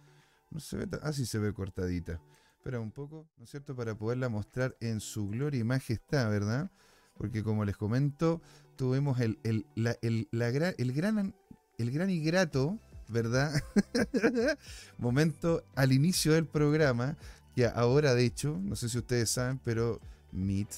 no 0.50 0.58
se 0.58 0.78
ve. 0.78 0.88
Ah, 1.02 1.12
sí 1.12 1.26
se 1.26 1.38
ve 1.38 1.52
cortadita. 1.52 2.18
Espera 2.56 2.80
un 2.80 2.90
poco, 2.90 3.28
¿no 3.36 3.44
es 3.44 3.50
cierto? 3.50 3.76
Para 3.76 3.94
poderla 3.94 4.30
mostrar 4.30 4.74
en 4.80 5.00
su 5.00 5.28
gloria 5.28 5.60
y 5.60 5.64
majestad, 5.64 6.30
¿verdad? 6.30 6.70
Porque 7.18 7.42
como 7.42 7.66
les 7.66 7.76
comento, 7.76 8.40
tuvimos 8.76 9.20
el, 9.20 9.38
el, 9.42 9.66
la- 9.74 9.98
el, 10.00 10.28
la 10.30 10.48
el 10.48 10.92
gran, 10.94 11.34
el 11.76 11.90
gran 11.90 12.08
y 12.08 12.20
grato, 12.20 12.78
¿verdad? 13.10 13.52
Momento 14.96 15.62
al 15.74 15.92
inicio 15.92 16.32
del 16.32 16.46
programa, 16.46 17.18
que 17.54 17.66
ahora 17.66 18.14
de 18.14 18.24
hecho, 18.24 18.58
no 18.62 18.76
sé 18.76 18.88
si 18.88 18.96
ustedes 18.96 19.28
saben, 19.28 19.60
pero 19.62 20.00
Meet 20.32 20.68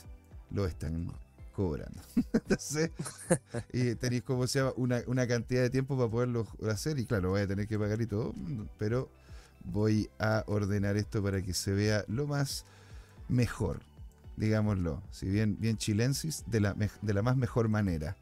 lo 0.50 0.66
están 0.66 0.94
cobrando. 1.54 2.00
Entonces, 2.32 2.90
y 3.72 3.94
tenéis 3.94 4.22
como 4.22 4.46
se 4.46 4.58
llama 4.58 4.72
una, 4.76 5.02
una 5.06 5.26
cantidad 5.26 5.62
de 5.62 5.70
tiempo 5.70 5.96
para 5.96 6.10
poderlo 6.10 6.46
hacer 6.70 6.98
y 6.98 7.06
claro, 7.06 7.30
voy 7.30 7.42
a 7.42 7.46
tener 7.46 7.66
que 7.66 7.78
pagar 7.78 8.00
y 8.00 8.06
todo, 8.06 8.34
pero 8.78 9.08
voy 9.64 10.10
a 10.18 10.44
ordenar 10.46 10.96
esto 10.96 11.22
para 11.22 11.40
que 11.42 11.54
se 11.54 11.72
vea 11.72 12.04
lo 12.08 12.26
más 12.26 12.64
mejor, 13.28 13.80
digámoslo, 14.36 15.02
si 15.10 15.26
bien 15.26 15.56
bien 15.58 15.76
chilensis, 15.76 16.44
de 16.46 16.60
la, 16.60 16.74
de 16.74 17.14
la 17.14 17.22
más 17.22 17.36
mejor 17.36 17.68
manera. 17.68 18.16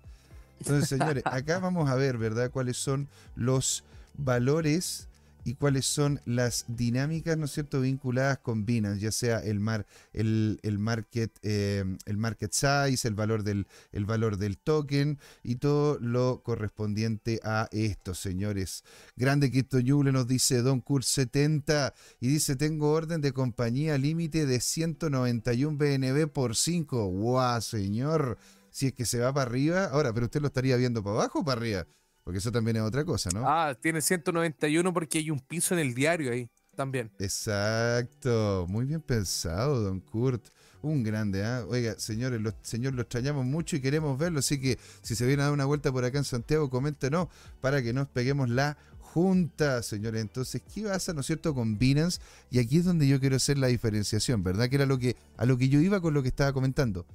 Entonces, 0.61 0.89
señores, 0.89 1.25
acá 1.27 1.59
vamos 1.59 1.91
a 1.91 1.97
ver, 1.97 2.19
¿verdad?, 2.19 2.51
cuáles 2.51 2.77
son 2.77 3.09
los 3.35 3.83
valores 4.17 5.09
y 5.45 5.55
cuáles 5.55 5.87
son 5.87 6.21
las 6.25 6.65
dinámicas, 6.69 7.37
¿no 7.37 7.47
es 7.47 7.53
cierto?, 7.53 7.81
vinculadas 7.81 8.39
con 8.39 8.65
Binance, 8.65 9.01
ya 9.01 9.13
sea 9.13 9.39
el 9.39 9.61
mar, 9.61 9.87
el, 10.13 10.61
el 10.63 10.79
market, 10.79 11.33
eh, 11.43 11.85
el 12.07 12.17
market 12.17 12.53
size, 12.53 13.07
el 13.07 13.15
valor 13.15 13.43
del, 13.43 13.67
el 13.93 14.05
valor 14.05 14.37
del 14.37 14.59
token 14.59 15.19
y 15.43 15.57
todo 15.57 15.99
lo 16.01 16.43
correspondiente 16.43 17.41
a 17.43 17.69
esto, 17.73 18.15
señores. 18.15 18.85
Grande 19.17 19.51
Crypto 19.51 19.81
Ñuble 19.81 20.13
nos 20.13 20.27
dice 20.27 20.63
Don 20.63 20.81
Kurt 20.81 21.05
70 21.05 21.95
y 22.21 22.29
dice 22.29 22.57
tengo 22.57 22.93
orden 22.93 23.21
de 23.21 23.33
compañía 23.33 23.99
límite 23.99 24.47
de 24.47 24.61
191 24.61 25.77
BNB 25.77 26.29
por 26.29 26.57
5. 26.57 27.07
¡Guau, 27.07 27.61
señor! 27.61 28.39
Si 28.71 28.87
es 28.87 28.95
que 28.95 29.05
se 29.05 29.19
va 29.19 29.33
para 29.33 29.51
arriba, 29.51 29.85
ahora, 29.85 30.15
pero 30.15 30.27
usted 30.27 30.41
lo 30.41 30.47
estaría 30.47 30.77
viendo 30.77 31.03
para 31.03 31.17
abajo 31.17 31.41
o 31.41 31.45
para 31.45 31.61
arriba, 31.61 31.87
porque 32.25 32.39
eso 32.39 32.53
también 32.53 32.77
es 32.77 32.83
otra 32.83 33.05
cosa, 33.05 33.31
¿no? 33.33 33.43
Ah, 33.47 33.75
tiene 33.81 34.01
191 34.01 34.93
porque 34.93 35.19
hay 35.19 35.31
un 35.31 35.41
piso 35.41 35.75
en 35.75 35.81
el 35.81 35.95
diario 35.95 36.33
ahí 36.33 36.51
también. 36.75 37.11
Exacto, 37.19 38.67
muy 38.69 38.85
bien 38.87 39.01
pensado, 39.01 39.81
don 39.81 40.01
Kurt. 40.01 40.45
Un 40.83 41.05
grande, 41.05 41.45
¿ah? 41.45 41.65
Oiga, 41.69 41.95
señores, 41.97 42.41
lo, 42.41 42.53
señor, 42.63 42.95
lo 42.95 43.03
extrañamos 43.03 43.45
mucho 43.45 43.77
y 43.77 43.81
queremos 43.81 44.19
verlo, 44.19 44.41
así 44.41 44.61
que 44.61 44.81
si 45.01 45.15
se 45.15 45.25
viene 45.27 45.43
a 45.43 45.45
dar 45.47 45.55
una 45.55 45.65
vuelta 45.65 45.93
por 45.93 46.05
acá 46.05 46.19
en 46.19 46.25
Santiago, 46.25 46.71
coméntenos 46.71 47.29
para 47.61 47.83
que 47.85 47.93
nos 47.93 48.09
peguemos 48.09 48.49
la 48.49 48.77
junta, 48.99 49.83
señores. 49.83 50.21
Entonces, 50.21 50.63
¿qué 50.75 50.83
pasa, 50.83 51.13
no 51.13 51.21
es 51.21 51.27
cierto, 51.27 51.55
con 51.55 51.79
Binance? 51.79 52.21
Y 52.51 52.59
aquí 52.59 52.79
es 52.79 52.85
donde 52.85 53.07
yo 53.07 53.21
quiero 53.21 53.37
hacer 53.37 53.59
la 53.59 53.69
diferenciación, 53.69 54.43
¿verdad? 54.43 54.69
Que 54.69 54.77
era 54.77 54.87
lo 54.87 54.99
que, 54.99 55.17
a 55.37 55.47
lo 55.47 55.57
que 55.57 55.69
yo 55.69 55.81
iba 55.81 56.01
con 56.01 56.15
lo 56.15 56.23
que 56.23 56.29
estaba 56.29 56.53
comentando. 56.53 57.07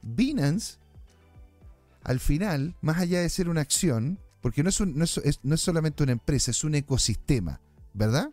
Binance, 0.00 0.78
al 2.04 2.20
final, 2.20 2.74
más 2.80 2.98
allá 2.98 3.20
de 3.20 3.28
ser 3.28 3.50
una 3.50 3.60
acción, 3.60 4.18
porque 4.40 4.62
no 4.62 4.68
es, 4.68 4.80
un- 4.80 4.96
no 4.96 5.04
es- 5.04 5.18
es- 5.18 5.40
no 5.42 5.54
es 5.54 5.60
solamente 5.60 6.02
una 6.02 6.12
empresa, 6.12 6.50
es 6.50 6.64
un 6.64 6.74
ecosistema, 6.74 7.60
¿verdad? 7.94 8.30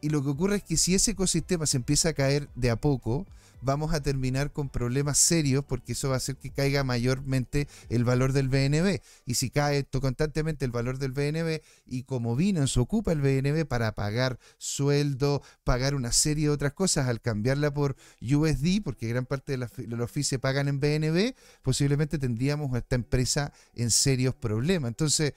Y 0.00 0.10
lo 0.10 0.22
que 0.22 0.28
ocurre 0.30 0.56
es 0.56 0.62
que 0.64 0.76
si 0.76 0.94
ese 0.94 1.12
ecosistema 1.12 1.66
se 1.66 1.78
empieza 1.78 2.10
a 2.10 2.12
caer 2.12 2.48
de 2.54 2.70
a 2.70 2.76
poco, 2.76 3.26
vamos 3.64 3.94
a 3.94 4.02
terminar 4.02 4.52
con 4.52 4.68
problemas 4.68 5.18
serios 5.18 5.64
porque 5.64 5.92
eso 5.92 6.08
va 6.08 6.14
a 6.14 6.18
hacer 6.18 6.36
que 6.36 6.50
caiga 6.50 6.84
mayormente 6.84 7.68
el 7.88 8.04
valor 8.04 8.32
del 8.32 8.48
BNB. 8.48 9.00
Y 9.26 9.34
si 9.34 9.50
cae 9.50 9.78
esto 9.78 10.00
constantemente 10.00 10.64
el 10.64 10.70
valor 10.70 10.98
del 10.98 11.12
BNB 11.12 11.60
y 11.86 12.02
como 12.04 12.36
Binance 12.36 12.78
ocupa 12.78 13.12
el 13.12 13.20
BNB 13.20 13.66
para 13.66 13.94
pagar 13.94 14.38
sueldo, 14.58 15.42
pagar 15.64 15.94
una 15.94 16.12
serie 16.12 16.44
de 16.44 16.50
otras 16.50 16.72
cosas 16.74 17.08
al 17.08 17.20
cambiarla 17.20 17.72
por 17.72 17.96
USD, 18.20 18.82
porque 18.82 19.08
gran 19.08 19.26
parte 19.26 19.56
de, 19.56 19.68
fi- 19.68 19.86
de 19.86 19.96
los 19.96 20.10
fees 20.10 20.26
se 20.28 20.38
pagan 20.38 20.68
en 20.68 20.80
BNB, 20.80 21.34
posiblemente 21.62 22.18
tendríamos 22.18 22.74
a 22.74 22.78
esta 22.78 22.94
empresa 22.96 23.52
en 23.74 23.90
serios 23.90 24.34
problemas. 24.34 24.88
Entonces, 24.88 25.34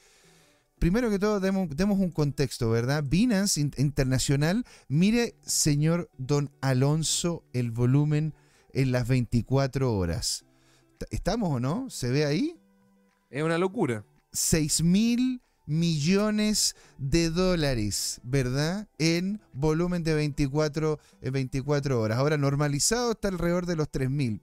primero 0.80 1.10
que 1.10 1.20
todo, 1.20 1.40
demos, 1.40 1.70
demos 1.76 2.00
un 2.00 2.12
contexto, 2.12 2.70
¿verdad? 2.70 3.04
Binance 3.08 3.60
In- 3.60 3.72
Internacional, 3.78 4.66
mire, 4.88 5.36
señor 5.46 6.10
Don 6.18 6.52
Alonso, 6.62 7.44
el 7.54 7.72
volumen 7.72 8.34
en 8.74 8.92
las 8.92 9.08
24 9.08 9.94
horas. 9.94 10.46
¿Estamos 11.12 11.50
o 11.52 11.60
no? 11.60 11.90
¿Se 11.90 12.10
ve 12.10 12.26
ahí? 12.26 12.60
Es 13.30 13.44
una 13.44 13.58
locura. 13.58 14.04
6 14.32 14.84
mil 14.84 15.42
millones 15.68 16.76
de 16.98 17.30
dólares, 17.30 18.20
¿verdad? 18.24 18.88
En 18.98 19.40
volumen 19.54 20.04
de 20.04 20.16
24, 20.16 21.00
eh, 21.22 21.30
24 21.30 22.02
horas. 22.02 22.18
Ahora, 22.18 22.38
normalizado 22.38 23.12
está 23.12 23.28
alrededor 23.28 23.68
de 23.68 23.76
los 23.76 23.90
3 23.90 24.10
mil. 24.10 24.42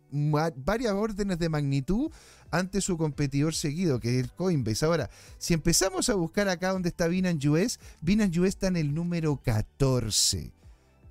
Varias 0.56 0.92
órdenes 0.92 1.38
de 1.38 1.48
magnitud 1.48 2.12
ante 2.50 2.80
su 2.80 2.96
competidor 2.96 3.54
seguido, 3.54 3.98
que 3.98 4.18
es 4.18 4.24
el 4.24 4.30
Coinbase. 4.30 4.84
Ahora, 4.84 5.10
si 5.38 5.54
empezamos 5.54 6.08
a 6.08 6.14
buscar 6.14 6.48
acá 6.48 6.72
donde 6.72 6.90
está 6.90 7.08
Binance 7.08 7.48
US, 7.48 7.80
Binance 8.00 8.38
US 8.38 8.48
está 8.50 8.68
en 8.68 8.76
el 8.76 8.94
número 8.94 9.40
14 9.42 10.52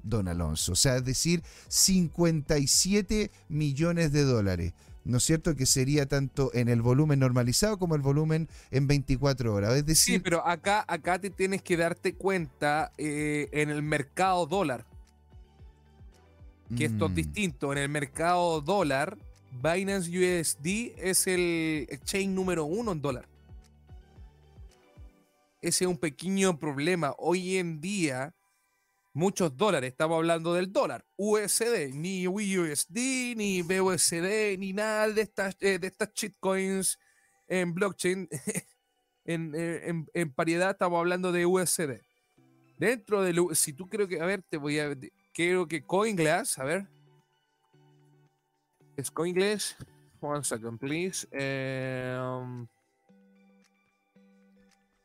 don 0.03 0.27
Alonso. 0.27 0.73
O 0.73 0.75
sea, 0.75 0.97
es 0.97 1.05
decir, 1.05 1.43
57 1.69 3.31
millones 3.49 4.11
de 4.11 4.23
dólares. 4.23 4.73
¿No 5.05 5.17
es 5.17 5.23
cierto? 5.23 5.55
Que 5.55 5.65
sería 5.65 6.05
tanto 6.05 6.51
en 6.53 6.69
el 6.69 6.81
volumen 6.81 7.19
normalizado 7.19 7.77
como 7.77 7.95
el 7.95 8.01
volumen 8.01 8.47
en 8.71 8.87
24 8.87 9.53
horas. 9.53 9.75
Es 9.75 9.85
decir, 9.85 10.15
sí, 10.15 10.19
pero 10.19 10.45
acá, 10.47 10.85
acá 10.87 11.19
te 11.19 11.29
tienes 11.29 11.61
que 11.61 11.75
darte 11.75 12.15
cuenta 12.15 12.91
eh, 12.97 13.49
en 13.51 13.69
el 13.69 13.81
mercado 13.83 14.45
dólar. 14.45 14.85
Que 16.77 16.85
esto 16.85 17.05
es 17.05 17.11
Mm, 17.11 17.15
distinto. 17.15 17.71
En 17.71 17.77
el 17.77 17.89
mercado 17.89 18.61
dólar, 18.61 19.17
Binance 19.61 20.09
USD 20.09 20.93
es 20.97 21.27
el 21.27 21.85
exchange 21.89 22.29
número 22.29 22.65
uno 22.65 22.93
en 22.93 23.01
dólar. 23.01 23.27
Ese 25.61 25.83
es 25.83 25.89
un 25.89 25.97
pequeño 25.97 26.57
problema. 26.57 27.13
Hoy 27.17 27.57
en 27.57 27.79
día, 27.79 28.33
muchos 29.13 29.55
dólares, 29.55 29.91
estamos 29.91 30.17
hablando 30.17 30.53
del 30.53 30.71
dólar, 30.71 31.05
USD, 31.15 31.93
ni 31.93 32.27
USD, 32.27 33.35
ni 33.35 33.61
BUSD, 33.61 34.57
ni 34.57 34.73
nada 34.73 35.07
de 35.09 35.21
estas, 35.21 35.55
eh, 35.59 35.77
de 35.79 35.87
estas 35.87 36.11
shitcoins 36.13 36.99
en 37.47 37.73
blockchain. 37.73 38.27
en, 39.25 39.53
eh, 39.55 39.81
en- 39.89 40.07
en 40.13 40.33
paridad 40.33 40.71
estamos 40.71 40.99
hablando 40.99 41.31
de 41.31 41.45
USD. 41.45 42.01
Dentro 42.77 43.21
del, 43.21 43.39
si 43.55 43.71
tú 43.73 43.87
creo 43.87 44.07
que, 44.07 44.19
a 44.19 44.25
ver, 44.25 44.41
te 44.43 44.57
voy 44.57 44.79
a, 44.79 44.93
creo 45.33 45.67
que 45.67 45.83
CoinGlass, 45.85 46.57
a 46.59 46.63
ver. 46.63 46.87
¿Es 48.97 49.09
CoinGlass? 49.11 49.75
One 50.19 50.43
second, 50.43 50.79
please. 50.79 51.27
Em, 51.31 52.67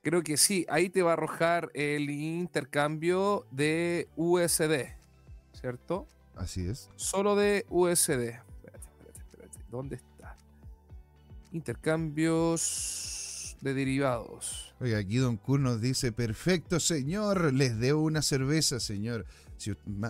creo 0.09 0.23
que 0.23 0.39
sí, 0.39 0.65
ahí 0.71 0.89
te 0.89 1.03
va 1.03 1.11
a 1.11 1.15
arrojar 1.15 1.71
el 1.75 2.09
intercambio 2.09 3.47
de 3.51 4.09
USD, 4.17 4.95
¿cierto? 5.61 6.07
así 6.35 6.67
es. 6.67 6.89
Solo 6.97 7.37
de 7.37 7.67
USD. 7.69 8.11
Espérate, 8.11 8.39
espérate, 8.63 9.21
espérate. 9.21 9.59
¿Dónde 9.71 9.97
está? 9.97 10.35
Intercambios 11.53 13.57
de 13.61 13.75
derivados. 13.75 14.75
Oiga, 14.81 14.99
aquí 14.99 15.17
Don 15.17 15.37
Kur 15.37 15.61
nos 15.61 15.81
dice, 15.81 16.11
perfecto 16.11 16.81
señor, 16.81 17.53
les 17.53 17.79
debo 17.79 18.03
una 18.03 18.23
cerveza, 18.23 18.81
señor. 18.81 19.27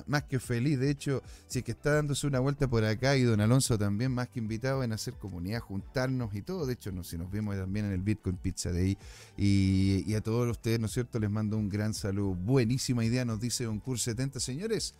Más 0.07 0.25
que 0.25 0.39
feliz, 0.39 0.79
de 0.79 0.91
hecho, 0.91 1.23
si 1.47 1.61
es 1.61 1.65
que 1.65 1.73
está 1.73 1.95
dándose 1.95 2.27
una 2.27 2.41
vuelta 2.41 2.69
por 2.69 2.85
acá 2.85 3.17
y 3.17 3.23
Don 3.23 3.41
Alonso 3.41 3.79
también, 3.79 4.13
más 4.13 4.29
que 4.29 4.39
invitado 4.39 4.83
en 4.83 4.93
hacer 4.93 5.15
comunidad, 5.15 5.61
juntarnos 5.61 6.35
y 6.35 6.43
todo. 6.43 6.67
De 6.67 6.75
hecho, 6.75 6.93
no, 6.93 7.05
si 7.05 7.17
nos 7.17 7.31
vemos 7.31 7.57
también 7.57 7.87
en 7.87 7.93
el 7.93 8.03
Bitcoin 8.03 8.37
Pizza 8.37 8.73
de 8.73 8.81
ahí. 8.81 8.99
Y, 9.37 10.15
a 10.15 10.21
todos 10.21 10.51
ustedes, 10.51 10.81
¿no 10.81 10.87
es 10.87 10.93
cierto? 10.93 11.19
Les 11.19 11.31
mando 11.31 11.57
un 11.57 11.69
gran 11.69 11.95
saludo. 11.95 12.35
Buenísima 12.35 13.05
idea, 13.05 13.25
nos 13.25 13.41
dice 13.41 13.65
Don 13.65 13.79
Kur 13.79 13.99
70, 13.99 14.41
señores. 14.41 14.95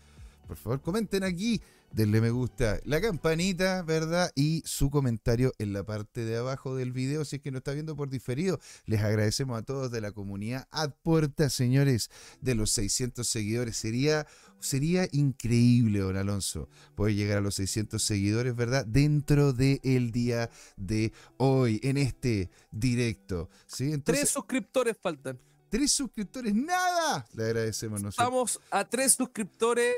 Por 0.47 0.57
favor, 0.57 0.81
comenten 0.81 1.25
aquí, 1.25 1.61
denle 1.93 2.21
me 2.21 2.31
gusta, 2.31 2.81
la 2.85 3.01
campanita, 3.01 3.83
¿verdad? 3.83 4.31
Y 4.35 4.63
su 4.65 4.91
comentario 4.91 5.53
en 5.59 5.73
la 5.73 5.85
parte 5.85 6.25
de 6.25 6.37
abajo 6.37 6.77
del 6.77 6.93
video, 6.93 7.25
si 7.25 7.37
es 7.37 7.43
que 7.43 7.51
no 7.51 7.59
está 7.59 7.73
viendo 7.73 7.97
por 7.97 8.11
diferido. 8.11 8.61
Les 8.87 9.01
agradecemos 9.03 9.59
a 9.59 9.63
todos 9.63 9.91
de 9.91 10.01
la 10.01 10.13
comunidad. 10.13 10.67
A 10.71 10.89
puerta, 10.89 11.51
señores, 11.51 12.11
de 12.41 12.55
los 12.55 12.71
600 12.73 13.27
seguidores. 13.27 13.77
Sería, 13.77 14.27
sería 14.61 15.09
increíble, 15.13 16.01
don 16.01 16.17
Alonso, 16.17 16.69
poder 16.95 17.15
llegar 17.15 17.39
a 17.39 17.41
los 17.41 17.55
600 17.57 18.03
seguidores, 18.03 18.55
¿verdad? 18.55 18.85
Dentro 18.87 19.53
del 19.53 20.11
día 20.13 20.51
de 20.77 21.13
hoy, 21.37 21.81
en 21.83 21.97
este 21.97 22.51
directo. 22.71 23.49
¿sí? 23.67 23.93
Entonces, 23.93 24.23
Tres 24.23 24.31
suscriptores 24.31 24.97
faltan. 25.01 25.39
tres 25.71 25.93
suscriptores, 25.93 26.55
nada. 26.55 27.27
Le 27.35 27.45
agradecemos 27.45 28.03
nosotros. 28.03 28.27
Estamos 28.27 28.61
a 28.71 28.89
tres 28.89 29.13
suscriptores. 29.15 29.95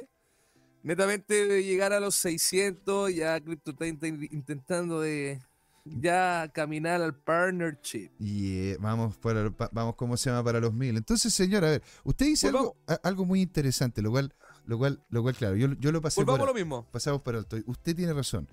Netamente 0.82 1.46
de 1.46 1.62
llegar 1.64 1.92
a 1.92 2.00
los 2.00 2.14
600. 2.16 3.14
Ya 3.14 3.40
Crypto 3.40 3.72
está 3.72 3.86
int- 3.86 4.28
intentando 4.32 5.00
de 5.00 5.40
ya 5.84 6.50
caminar 6.54 7.00
al 7.02 7.14
partnership. 7.14 8.10
Y 8.18 8.74
vamos 8.76 9.16
para 9.16 9.50
pa- 9.50 9.70
vamos 9.72 9.94
cómo 9.96 10.16
se 10.16 10.30
llama 10.30 10.44
para 10.44 10.60
los 10.60 10.72
mil. 10.72 10.96
Entonces, 10.96 11.32
señor, 11.34 11.64
a 11.64 11.70
ver, 11.70 11.82
usted 12.04 12.26
dice 12.26 12.48
algo, 12.48 12.76
a- 12.86 13.00
algo 13.02 13.24
muy 13.24 13.40
interesante, 13.42 14.00
lo 14.02 14.10
cual, 14.10 14.34
lo 14.66 14.78
cual, 14.78 15.02
lo 15.10 15.22
cual, 15.22 15.34
claro, 15.34 15.56
yo, 15.56 15.72
yo 15.80 15.92
lo 15.92 16.00
pasé 16.00 16.24
por 16.24 16.44
lo 16.44 16.54
mismo. 16.54 16.86
pasamos 16.90 17.22
por 17.22 17.34
alto. 17.36 17.56
Usted 17.66 17.94
tiene 17.96 18.12
razón. 18.12 18.48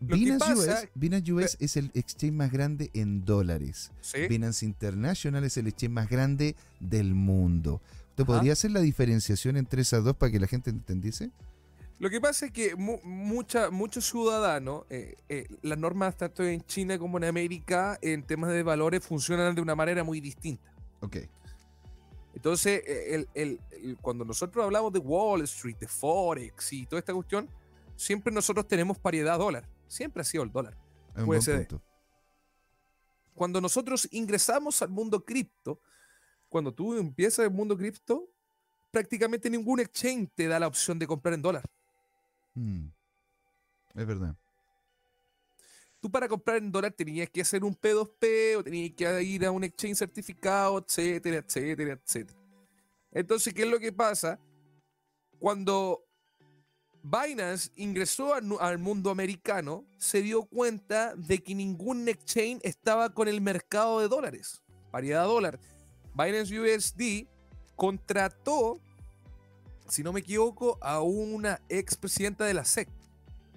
Binance 0.00 0.52
US, 0.52 0.88
Binance 0.94 1.32
US 1.32 1.56
es 1.60 1.76
el 1.76 1.90
exchange 1.94 2.32
más 2.34 2.52
grande 2.52 2.90
en 2.92 3.24
dólares. 3.24 3.90
Sí. 4.00 4.26
Binance 4.28 4.66
International 4.66 5.44
es 5.44 5.56
el 5.56 5.66
exchange 5.66 5.92
más 5.92 6.08
grande 6.10 6.56
del 6.80 7.14
mundo. 7.14 7.80
¿Usted 8.10 8.24
podría 8.26 8.52
hacer 8.52 8.70
la 8.70 8.80
diferenciación 8.80 9.56
entre 9.56 9.82
esas 9.82 10.04
dos 10.04 10.16
para 10.16 10.30
que 10.30 10.40
la 10.40 10.46
gente 10.46 10.70
entendiese? 10.70 11.30
Lo 12.04 12.10
que 12.10 12.20
pasa 12.20 12.44
es 12.44 12.52
que 12.52 12.76
mu- 12.76 13.00
mucha, 13.02 13.70
muchos 13.70 14.04
ciudadanos, 14.04 14.84
eh, 14.90 15.14
eh, 15.30 15.46
las 15.62 15.78
normas 15.78 16.14
tanto 16.14 16.42
en 16.44 16.60
China 16.66 16.98
como 16.98 17.16
en 17.16 17.24
América 17.24 17.98
en 18.02 18.22
temas 18.26 18.50
de 18.50 18.62
valores 18.62 19.02
funcionan 19.02 19.54
de 19.54 19.62
una 19.62 19.74
manera 19.74 20.04
muy 20.04 20.20
distinta. 20.20 20.70
Ok. 21.00 21.16
Entonces, 22.34 22.82
eh, 22.86 23.14
el- 23.14 23.28
el- 23.32 23.60
el- 23.70 23.96
cuando 24.02 24.22
nosotros 24.26 24.62
hablamos 24.62 24.92
de 24.92 24.98
Wall 24.98 25.40
Street, 25.44 25.78
de 25.78 25.88
Forex 25.88 26.74
y 26.74 26.84
toda 26.84 26.98
esta 26.98 27.14
cuestión, 27.14 27.48
siempre 27.96 28.30
nosotros 28.30 28.68
tenemos 28.68 28.98
paridad 28.98 29.38
dólar. 29.38 29.66
Siempre 29.88 30.20
ha 30.20 30.24
sido 30.24 30.42
el 30.44 30.52
dólar. 30.52 30.76
Es 31.16 31.24
USD. 31.24 31.56
punto. 31.68 31.82
Cuando 33.34 33.62
nosotros 33.62 34.06
ingresamos 34.12 34.82
al 34.82 34.90
mundo 34.90 35.24
cripto, 35.24 35.80
cuando 36.50 36.70
tú 36.70 36.98
empiezas 36.98 37.46
el 37.46 37.50
mundo 37.50 37.78
cripto, 37.78 38.28
prácticamente 38.90 39.48
ningún 39.48 39.80
exchange 39.80 40.28
te 40.34 40.48
da 40.48 40.60
la 40.60 40.66
opción 40.66 40.98
de 40.98 41.06
comprar 41.06 41.32
en 41.32 41.40
dólar. 41.40 41.64
Mm. 42.54 42.88
Es 43.94 44.06
verdad. 44.06 44.36
Tú 46.00 46.10
para 46.10 46.28
comprar 46.28 46.58
en 46.58 46.70
dólar 46.70 46.92
tenías 46.92 47.30
que 47.30 47.40
hacer 47.40 47.64
un 47.64 47.74
P2P 47.74 48.58
o 48.58 48.64
tenías 48.64 48.92
que 48.94 49.22
ir 49.22 49.46
a 49.46 49.50
un 49.50 49.64
exchange 49.64 49.96
certificado, 49.96 50.78
etcétera, 50.78 51.38
etcétera, 51.38 51.92
etcétera. 51.94 52.38
Entonces, 53.10 53.54
¿qué 53.54 53.62
es 53.62 53.68
lo 53.68 53.78
que 53.78 53.92
pasa? 53.92 54.38
Cuando 55.38 56.04
Binance 57.02 57.70
ingresó 57.76 58.34
al, 58.34 58.78
mundo 58.78 59.10
americano, 59.10 59.86
se 59.98 60.20
dio 60.22 60.44
cuenta 60.44 61.14
de 61.14 61.42
que 61.42 61.54
ningún 61.54 62.08
exchange 62.08 62.60
estaba 62.64 63.12
con 63.12 63.28
el 63.28 63.40
mercado 63.40 64.00
de 64.00 64.08
dólares, 64.08 64.62
paridad 64.90 65.24
dólar. 65.24 65.60
Binance 66.14 66.58
USD 66.58 67.28
contrató, 67.76 68.80
si 69.88 70.02
no 70.02 70.12
me 70.12 70.20
equivoco, 70.20 70.78
a 70.80 71.00
una 71.00 71.60
expresidenta 71.68 72.44
de 72.44 72.54
la 72.54 72.64
SEC 72.64 72.88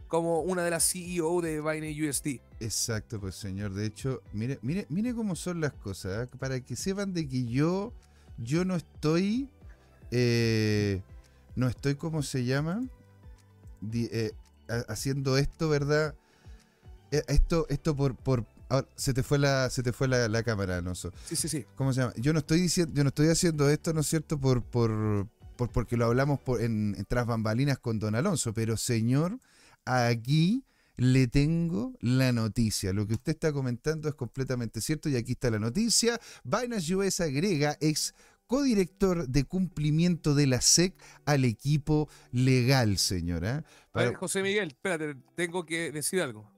como 0.08 0.40
una 0.42 0.63
de 0.63 0.72
las 0.72 0.90
CEO 0.90 1.42
de 1.42 1.60
Binance 1.60 2.10
USD. 2.10 2.40
Exacto, 2.62 3.20
pues 3.20 3.36
señor. 3.36 3.74
De 3.74 3.86
hecho, 3.86 4.22
mire, 4.34 4.58
mire, 4.62 4.86
mire 4.90 5.13
cómo 5.13 5.36
son 5.36 5.60
las 5.60 5.74
cosas. 5.74 6.28
¿eh? 6.28 6.30
Para 6.40 6.60
que 6.62 6.76
sepan 6.78 7.13
de 7.13 7.28
que 7.28 7.46
yo, 7.46 7.92
yo 8.38 8.63
no 8.63 8.76
estoy, 8.78 9.50
eh, 10.12 11.02
no 11.56 11.68
estoy, 11.68 11.96
¿cómo 11.96 12.24
se 12.24 12.46
llama? 12.46 12.82
Di- 13.82 14.08
eh, 14.12 14.32
ha- 14.70 14.86
haciendo 14.92 15.38
esto, 15.38 15.68
¿verdad? 15.70 16.16
Esto, 17.12 17.66
esto 17.70 17.96
por, 17.96 18.16
por, 18.16 18.46
ahora, 18.70 18.88
se 18.96 19.13
te 19.13 19.24
fue 19.24 19.40
la, 19.40 19.70
se 19.70 19.82
te 19.84 19.94
fue 19.94 20.08
la, 20.08 20.28
la 20.28 20.44
cámara, 20.44 20.78
Alonso. 20.78 21.12
Sí, 21.26 21.36
sí, 21.36 21.48
sí. 21.48 21.66
¿Cómo 21.76 21.94
se 21.94 22.02
llama? 22.02 22.13
Yo 22.18 22.34
no 22.34 22.40
estoy 22.40 22.60
diciendo, 22.62 22.94
yo 22.96 23.04
no 23.04 23.10
estoy 23.10 23.28
haciendo 23.30 23.70
esto, 23.70 23.94
¿no 23.94 24.02
es 24.02 24.08
cierto? 24.08 24.38
Por, 24.38 24.62
por, 24.63 25.28
por 25.58 25.72
porque 25.72 25.98
lo 25.98 26.06
hablamos 26.06 26.39
por, 26.39 26.62
en, 26.62 26.96
en 26.98 27.06
tras 27.06 27.26
bambalinas 27.26 27.80
con 27.80 28.00
Don 28.00 28.15
Alonso, 28.15 28.54
pero 28.54 28.78
señor, 28.78 29.39
aquí 29.86 30.63
le 30.96 31.28
tengo 31.28 31.93
la 32.00 32.32
noticia. 32.32 32.93
Lo 32.93 33.06
que 33.08 33.13
usted 33.13 33.34
está 33.34 33.52
comentando 33.54 34.10
es 34.10 34.15
completamente 34.15 34.82
cierto 34.82 35.10
y 35.10 35.15
aquí 35.15 35.34
está 35.34 35.52
la 35.52 35.60
noticia. 35.60 36.20
Binance 36.43 36.96
US 36.96 37.22
agrega 37.22 37.78
ex 37.82 38.13
codirector 38.48 39.28
de 39.28 39.43
cumplimiento 39.43 40.34
de 40.34 40.48
la 40.48 40.62
SEC 40.62 40.96
al 41.26 41.46
equipo 41.46 42.10
legal, 42.32 42.98
señora. 42.98 43.63
A 43.93 44.04
ver, 44.04 44.15
José 44.15 44.41
Miguel, 44.41 44.70
espérate, 44.70 45.15
tengo 45.36 45.65
que 45.65 45.91
decir 45.91 46.22
algo. 46.22 46.50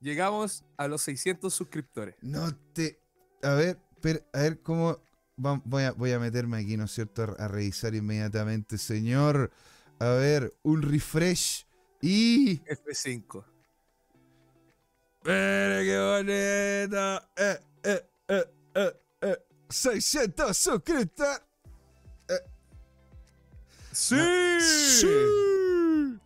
Llegamos 0.00 0.64
a 0.78 0.88
los 0.88 1.02
600 1.02 1.52
suscriptores. 1.52 2.14
No 2.22 2.56
te. 2.72 2.98
A 3.42 3.52
ver, 3.54 3.78
pero, 4.00 4.20
a 4.32 4.40
ver 4.40 4.60
cómo. 4.60 4.98
Voy 5.40 5.84
a, 5.84 5.92
voy 5.92 6.12
a 6.12 6.18
meterme 6.18 6.58
aquí, 6.58 6.76
¿no 6.76 6.84
es 6.84 6.92
cierto? 6.92 7.22
A, 7.22 7.44
a 7.44 7.48
revisar 7.48 7.94
inmediatamente, 7.94 8.76
señor. 8.78 9.50
A 9.98 10.08
ver, 10.10 10.52
un 10.62 10.82
refresh. 10.82 11.66
Y. 12.02 12.60
F5. 12.60 13.44
Mire 15.24 15.84
qué 15.84 15.98
bonito. 15.98 17.22
Eh, 17.36 17.58
eh, 17.84 18.04
eh, 18.28 18.44
eh, 18.74 18.92
eh. 19.22 19.38
600 19.68 20.56
suscriptores. 20.56 21.42
¡Sí! 23.92 24.16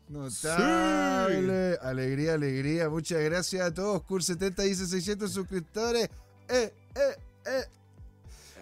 Notable. 0.09 1.79
Alegría, 1.81 2.35
alegría. 2.35 2.89
Muchas 2.89 3.23
gracias 3.23 3.67
a 3.67 3.75
todos. 3.75 4.03
Cur70 4.03 4.63
dice 4.63 4.87
600 4.87 5.33
suscriptores. 5.33 6.09
Eh, 6.49 6.73
eh, 6.95 7.17
eh. 7.47 7.65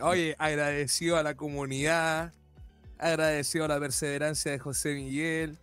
Oye, 0.03 0.35
agradecido 0.39 1.17
a 1.17 1.23
la 1.23 1.35
comunidad, 1.37 2.33
agradecido 2.99 3.65
a 3.65 3.69
la 3.69 3.79
perseverancia 3.81 4.53
de 4.53 4.59
José 4.59 4.95
Miguel, 4.95 5.59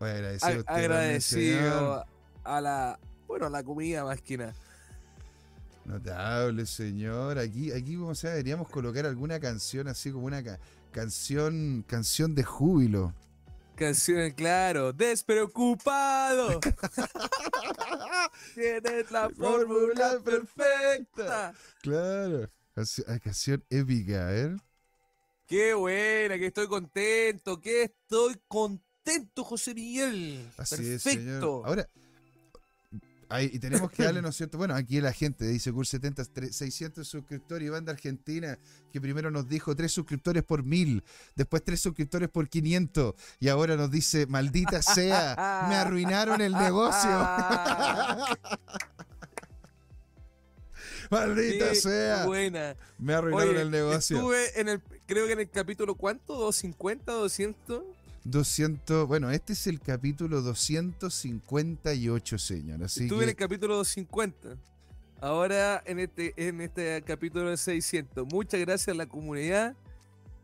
agradecido, 0.00 0.64
a 0.66 0.74
agradecido 0.74 2.04
a 2.44 2.60
la, 2.60 2.98
bueno, 3.26 3.46
a 3.46 3.50
la 3.50 3.62
comunidad 3.62 4.04
más 4.04 4.20
que 4.20 4.38
nada. 4.38 4.54
Notable, 5.84 6.66
señor. 6.66 7.38
Aquí, 7.38 7.72
aquí, 7.72 7.96
como 7.96 8.14
sea, 8.14 8.30
deberíamos 8.30 8.68
colocar 8.68 9.06
alguna 9.06 9.40
canción 9.40 9.88
así 9.88 10.10
como 10.10 10.26
una 10.26 10.42
ca- 10.42 10.58
canción, 10.92 11.84
canción 11.86 12.34
de 12.34 12.44
júbilo. 12.44 13.14
Canción, 13.76 14.32
claro, 14.32 14.92
despreocupado. 14.92 16.58
Tienes 18.54 19.10
la 19.10 19.30
fórmula 19.30 20.18
perfecta. 20.24 21.54
Claro. 21.80 22.50
Canci- 22.78 23.04
ah, 23.08 23.18
Canción 23.18 23.64
épica, 23.70 24.26
ver. 24.26 24.56
Qué 25.46 25.74
buena, 25.74 26.36
que 26.38 26.46
estoy 26.46 26.68
contento, 26.68 27.60
que 27.60 27.84
estoy 27.84 28.36
contento, 28.46 29.42
José 29.42 29.74
Miguel. 29.74 30.48
Así 30.56 30.74
es, 30.74 31.02
Perfecto. 31.02 31.62
señor. 31.62 31.62
Ahora, 31.66 31.88
y 33.42 33.58
tenemos 33.58 33.90
que 33.90 34.04
darle, 34.04 34.22
¿no 34.22 34.28
es 34.28 34.36
cierto? 34.36 34.58
Bueno, 34.58 34.74
aquí 34.74 35.00
la 35.00 35.12
gente 35.12 35.46
dice 35.46 35.72
Cur 35.72 35.86
70, 35.86 36.22
tre- 36.24 36.52
600 36.52 37.06
suscriptores, 37.08 37.66
Iván 37.66 37.84
de 37.84 37.90
Argentina, 37.92 38.58
que 38.92 39.00
primero 39.00 39.30
nos 39.30 39.48
dijo 39.48 39.74
3 39.74 39.90
suscriptores 39.90 40.44
por 40.44 40.62
1000, 40.62 41.02
después 41.34 41.64
3 41.64 41.80
suscriptores 41.80 42.28
por 42.28 42.48
500, 42.48 43.14
y 43.40 43.48
ahora 43.48 43.74
nos 43.76 43.90
dice, 43.90 44.26
maldita 44.26 44.82
sea, 44.82 45.66
me 45.68 45.74
arruinaron 45.74 46.40
el 46.42 46.52
negocio. 46.52 47.10
maldita 51.10 51.70
Qué 51.70 51.74
sea, 51.74 52.26
buena. 52.26 52.76
me 52.98 53.14
arruinaron 53.14 53.50
Oye, 53.50 53.62
el 53.62 53.70
negocio. 53.70 54.16
Estuve 54.16 54.60
en 54.60 54.68
el, 54.68 54.82
creo 55.06 55.26
que 55.26 55.32
en 55.32 55.40
el 55.40 55.50
capítulo 55.50 55.94
¿cuánto? 55.94 56.48
¿250? 56.48 57.04
¿200? 57.04 57.84
200, 58.24 59.06
bueno, 59.08 59.30
este 59.30 59.54
es 59.54 59.66
el 59.66 59.80
capítulo 59.80 60.42
258, 60.42 62.38
señor. 62.38 62.84
Así 62.84 63.04
Estuve 63.04 63.24
en 63.24 63.30
el 63.30 63.36
capítulo 63.36 63.76
250. 63.76 64.56
Ahora 65.20 65.82
en 65.86 65.98
este, 65.98 66.34
en 66.36 66.60
este 66.60 67.02
capítulo 67.02 67.50
de 67.50 67.56
600. 67.56 68.26
Muchas 68.30 68.60
gracias 68.60 68.88
a 68.88 68.98
la 68.98 69.06
comunidad. 69.06 69.74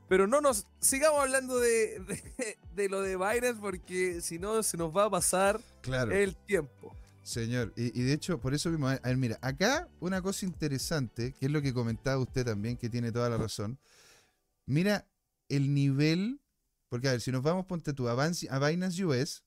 Pero 0.08 0.26
no 0.26 0.40
nos 0.40 0.66
sigamos 0.80 1.20
hablando 1.20 1.58
de, 1.58 1.98
de, 2.36 2.58
de 2.74 2.88
lo 2.88 3.00
de 3.00 3.16
Binance 3.16 3.60
porque 3.60 4.20
si 4.20 4.38
no 4.38 4.62
se 4.62 4.76
nos 4.76 4.94
va 4.96 5.04
a 5.04 5.10
pasar 5.10 5.60
claro. 5.80 6.12
el 6.12 6.36
tiempo. 6.36 6.94
Señor, 7.24 7.72
y, 7.76 7.98
y 7.98 8.02
de 8.04 8.12
hecho, 8.12 8.38
por 8.40 8.54
eso 8.54 8.70
mismo, 8.70 8.86
a 8.88 8.98
ver, 8.98 9.16
mira, 9.16 9.38
acá 9.40 9.88
una 10.00 10.20
cosa 10.22 10.44
interesante, 10.46 11.32
que 11.32 11.46
es 11.46 11.50
lo 11.52 11.62
que 11.62 11.72
comentaba 11.72 12.18
usted 12.20 12.44
también, 12.44 12.76
que 12.76 12.90
tiene 12.90 13.10
toda 13.12 13.30
la 13.30 13.38
razón. 13.38 13.78
Mira 14.66 15.06
el 15.48 15.72
nivel, 15.74 16.40
porque 16.88 17.08
a 17.08 17.12
ver, 17.12 17.20
si 17.20 17.32
nos 17.32 17.42
vamos, 17.42 17.66
ponte 17.66 17.92
tú, 17.94 18.08
a, 18.08 18.14
Binance- 18.14 18.48
a 18.50 18.58
Binance 18.58 19.04
US, 19.04 19.42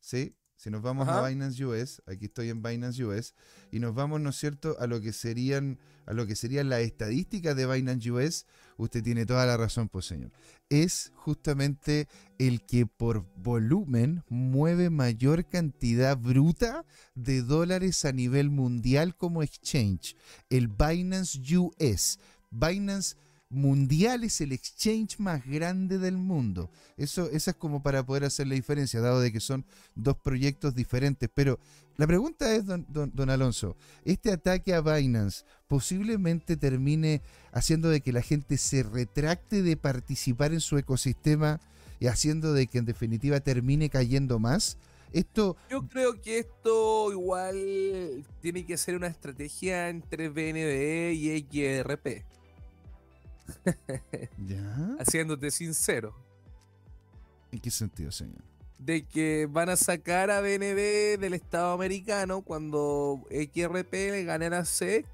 ¿sí? 0.00 0.34
Si 0.56 0.70
nos 0.70 0.80
vamos 0.82 1.06
Ajá. 1.08 1.24
a 1.24 1.28
Binance 1.28 1.62
US, 1.64 2.02
aquí 2.06 2.26
estoy 2.26 2.48
en 2.48 2.62
Binance 2.62 3.04
US, 3.04 3.34
y 3.70 3.80
nos 3.80 3.94
vamos, 3.94 4.20
¿no 4.20 4.30
es 4.30 4.36
cierto?, 4.36 4.76
a 4.78 4.86
lo 4.86 5.00
que 5.00 5.12
serían, 5.12 5.78
a 6.06 6.14
lo 6.14 6.26
que 6.26 6.36
serían 6.36 6.68
las 6.70 6.80
estadísticas 6.80 7.54
de 7.54 7.66
Binance 7.66 8.10
US, 8.10 8.46
usted 8.78 9.02
tiene 9.02 9.26
toda 9.26 9.44
la 9.46 9.56
razón, 9.58 9.88
pues 9.88 10.06
señor. 10.06 10.30
Es 10.70 11.12
justamente 11.14 12.08
el 12.38 12.64
que 12.64 12.86
por 12.86 13.26
volumen 13.36 14.24
mueve 14.28 14.90
mayor 14.90 15.46
cantidad 15.48 16.16
bruta 16.16 16.84
de 17.14 17.42
dólares 17.42 18.04
a 18.04 18.12
nivel 18.12 18.50
mundial 18.50 19.16
como 19.16 19.42
exchange. 19.42 20.16
El 20.50 20.68
Binance 20.68 21.38
US. 21.56 22.18
Binance 22.50 23.16
Mundial 23.50 24.24
es 24.24 24.40
el 24.40 24.52
exchange 24.52 25.18
más 25.18 25.46
grande 25.46 25.98
del 25.98 26.16
mundo. 26.16 26.70
Eso, 26.96 27.30
esa 27.30 27.52
es 27.52 27.56
como 27.56 27.82
para 27.82 28.04
poder 28.04 28.24
hacer 28.24 28.46
la 28.48 28.54
diferencia, 28.54 29.00
dado 29.00 29.20
de 29.20 29.30
que 29.32 29.40
son 29.40 29.64
dos 29.94 30.16
proyectos 30.16 30.74
diferentes. 30.74 31.28
Pero 31.32 31.60
la 31.96 32.06
pregunta 32.06 32.52
es, 32.54 32.66
don, 32.66 32.84
don- 32.88 33.12
don 33.14 33.30
Alonso, 33.30 33.76
¿este 34.04 34.32
ataque 34.32 34.74
a 34.74 34.80
Binance 34.80 35.44
posiblemente 35.68 36.56
termine 36.56 37.22
haciendo 37.52 37.90
de 37.90 38.00
que 38.00 38.12
la 38.12 38.22
gente 38.22 38.56
se 38.56 38.82
retracte 38.82 39.62
de 39.62 39.76
participar 39.76 40.52
en 40.52 40.60
su 40.60 40.76
ecosistema 40.78 41.60
y 42.00 42.06
haciendo 42.06 42.52
de 42.54 42.66
que 42.66 42.78
en 42.78 42.86
definitiva 42.86 43.38
termine 43.40 43.88
cayendo 43.88 44.38
más? 44.40 44.78
Esto, 45.12 45.56
Yo 45.70 45.86
creo 45.86 46.20
que 46.20 46.40
esto 46.40 47.12
igual 47.12 48.24
tiene 48.42 48.66
que 48.66 48.76
ser 48.76 48.96
una 48.96 49.06
estrategia 49.06 49.88
entre 49.88 50.28
BNB 50.28 51.12
y 51.12 51.38
XRP. 51.48 52.24
¿ya? 54.38 54.96
Haciéndote 54.98 55.50
sincero. 55.50 56.14
¿En 57.52 57.60
qué 57.60 57.70
sentido, 57.70 58.10
señor? 58.10 58.42
de 58.78 59.06
que 59.06 59.46
van 59.50 59.68
a 59.68 59.76
sacar 59.76 60.30
a 60.30 60.40
BNB 60.40 61.18
del 61.18 61.34
Estado 61.34 61.72
americano 61.72 62.42
cuando 62.42 63.22
XRP 63.30 63.92
le 63.92 64.24
gane 64.24 64.46
a 64.46 64.50
la 64.50 64.64
SEC. 64.64 65.06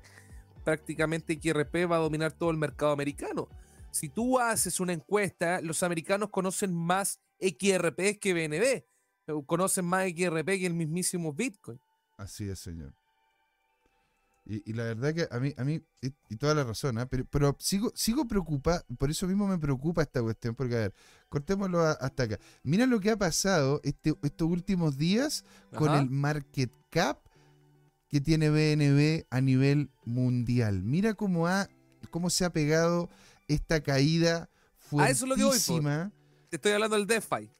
Prácticamente 0.65 1.39
XRP 1.41 1.91
va 1.91 1.97
a 1.97 2.01
dominar 2.01 2.33
todo 2.33 2.51
el 2.51 2.57
mercado 2.57 2.93
americano. 2.93 3.49
Si 3.91 4.09
tú 4.09 4.39
haces 4.39 4.81
una 4.81 4.93
encuesta, 4.93 5.61
los 5.61 5.83
americanos 5.83 6.31
conocen 6.31 6.75
más 6.75 7.21
XRP 7.41 8.19
que 8.21 8.35
BNB. 8.35 9.45
Conocen 9.47 9.85
más 9.85 10.09
XRP 10.09 10.47
que 10.47 10.67
el 10.67 10.75
mismísimo 10.75 11.33
Bitcoin. 11.33 11.81
Así 12.17 12.49
es, 12.49 12.59
señor. 12.59 12.95
Y, 14.45 14.69
y 14.71 14.73
la 14.75 14.85
verdad 14.85 15.15
que 15.15 15.29
a 15.31 15.39
mí, 15.39 15.53
a 15.57 15.65
mí, 15.65 15.83
y, 16.01 16.13
y 16.29 16.37
toda 16.37 16.55
la 16.55 16.65
razón, 16.65 16.99
¿ah? 16.99 17.07
pero, 17.07 17.25
pero 17.27 17.57
sigo, 17.61 17.93
sigo 17.95 18.27
preocupado, 18.27 18.83
por 18.99 19.11
eso 19.11 19.27
mismo 19.29 19.47
me 19.47 19.59
preocupa 19.59 20.03
esta 20.03 20.23
cuestión, 20.23 20.55
porque 20.55 20.75
a 20.77 20.79
ver, 20.79 20.95
cortémoslo 21.29 21.81
a- 21.81 21.93
hasta 21.93 22.23
acá. 22.25 22.39
Mira 22.63 22.87
lo 22.87 23.01
que 23.01 23.11
ha 23.11 23.17
pasado 23.17 23.81
este, 23.85 24.15
estos 24.23 24.49
últimos 24.49 24.97
días 24.97 25.45
con 25.77 25.95
el 25.95 26.11
market 26.11 26.73
cap 26.89 27.19
que 28.09 28.21
tiene 28.21 28.51
BNB 28.51 29.27
a 29.31 29.41
nivel 29.41 29.91
mundial. 30.05 30.83
Mira 30.83 31.15
cómo, 31.15 31.47
ha, 31.47 31.69
cómo 32.11 32.29
se 32.31 32.45
ha 32.45 32.51
pegado 32.51 33.09
esta 33.47 33.83
caída 33.83 34.49
A 34.99 35.11
eso 35.11 35.27
es 35.27 35.29
lo 35.29 35.37
que 35.37 35.43
voy, 35.45 35.59
fuertísima. 35.59 36.11
Te 36.49 36.57
estoy 36.57 36.73
hablando 36.73 36.97
del 36.97 37.07
DeFi. 37.07 37.51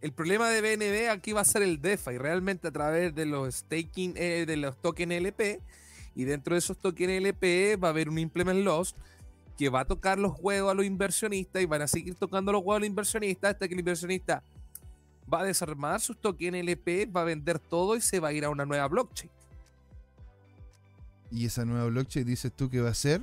El 0.00 0.12
problema 0.12 0.48
de 0.50 0.60
BNB 0.60 1.10
aquí 1.10 1.32
va 1.32 1.42
a 1.42 1.44
ser 1.44 1.62
el 1.62 1.80
DeFi, 1.80 2.18
realmente 2.18 2.68
a 2.68 2.72
través 2.72 3.14
de 3.14 3.26
los 3.26 3.54
staking, 3.54 4.14
eh, 4.16 4.44
de 4.46 4.56
los 4.56 4.80
tokens 4.80 5.12
LP. 5.12 5.60
Y 6.16 6.24
dentro 6.24 6.54
de 6.54 6.58
esos 6.58 6.78
tokens 6.78 7.12
LP 7.12 7.76
va 7.76 7.88
a 7.88 7.90
haber 7.90 8.08
un 8.08 8.18
implement 8.18 8.64
loss 8.64 8.96
que 9.56 9.68
va 9.68 9.80
a 9.80 9.84
tocar 9.84 10.18
los 10.18 10.32
juegos 10.32 10.72
a 10.72 10.74
los 10.74 10.86
inversionistas 10.86 11.62
y 11.62 11.66
van 11.66 11.82
a 11.82 11.86
seguir 11.86 12.14
tocando 12.14 12.52
los 12.52 12.62
juegos 12.62 12.78
a 12.78 12.80
los 12.80 12.88
inversionistas 12.88 13.52
hasta 13.52 13.68
que 13.68 13.74
el 13.74 13.80
inversionista 13.80 14.42
va 15.32 15.40
a 15.40 15.44
desarmar 15.44 16.00
sus 16.00 16.18
tokens 16.18 16.56
LP, 16.56 17.06
va 17.06 17.20
a 17.20 17.24
vender 17.24 17.58
todo 17.58 17.96
y 17.96 18.00
se 18.00 18.18
va 18.18 18.28
a 18.28 18.32
ir 18.32 18.46
a 18.46 18.50
una 18.50 18.64
nueva 18.64 18.88
blockchain. 18.88 19.30
Y 21.30 21.46
esa 21.46 21.64
nueva 21.64 21.86
blockchain, 21.86 22.24
dices 22.24 22.52
tú 22.52 22.70
que 22.70 22.80
va 22.80 22.90
a 22.90 22.94
ser. 22.94 23.20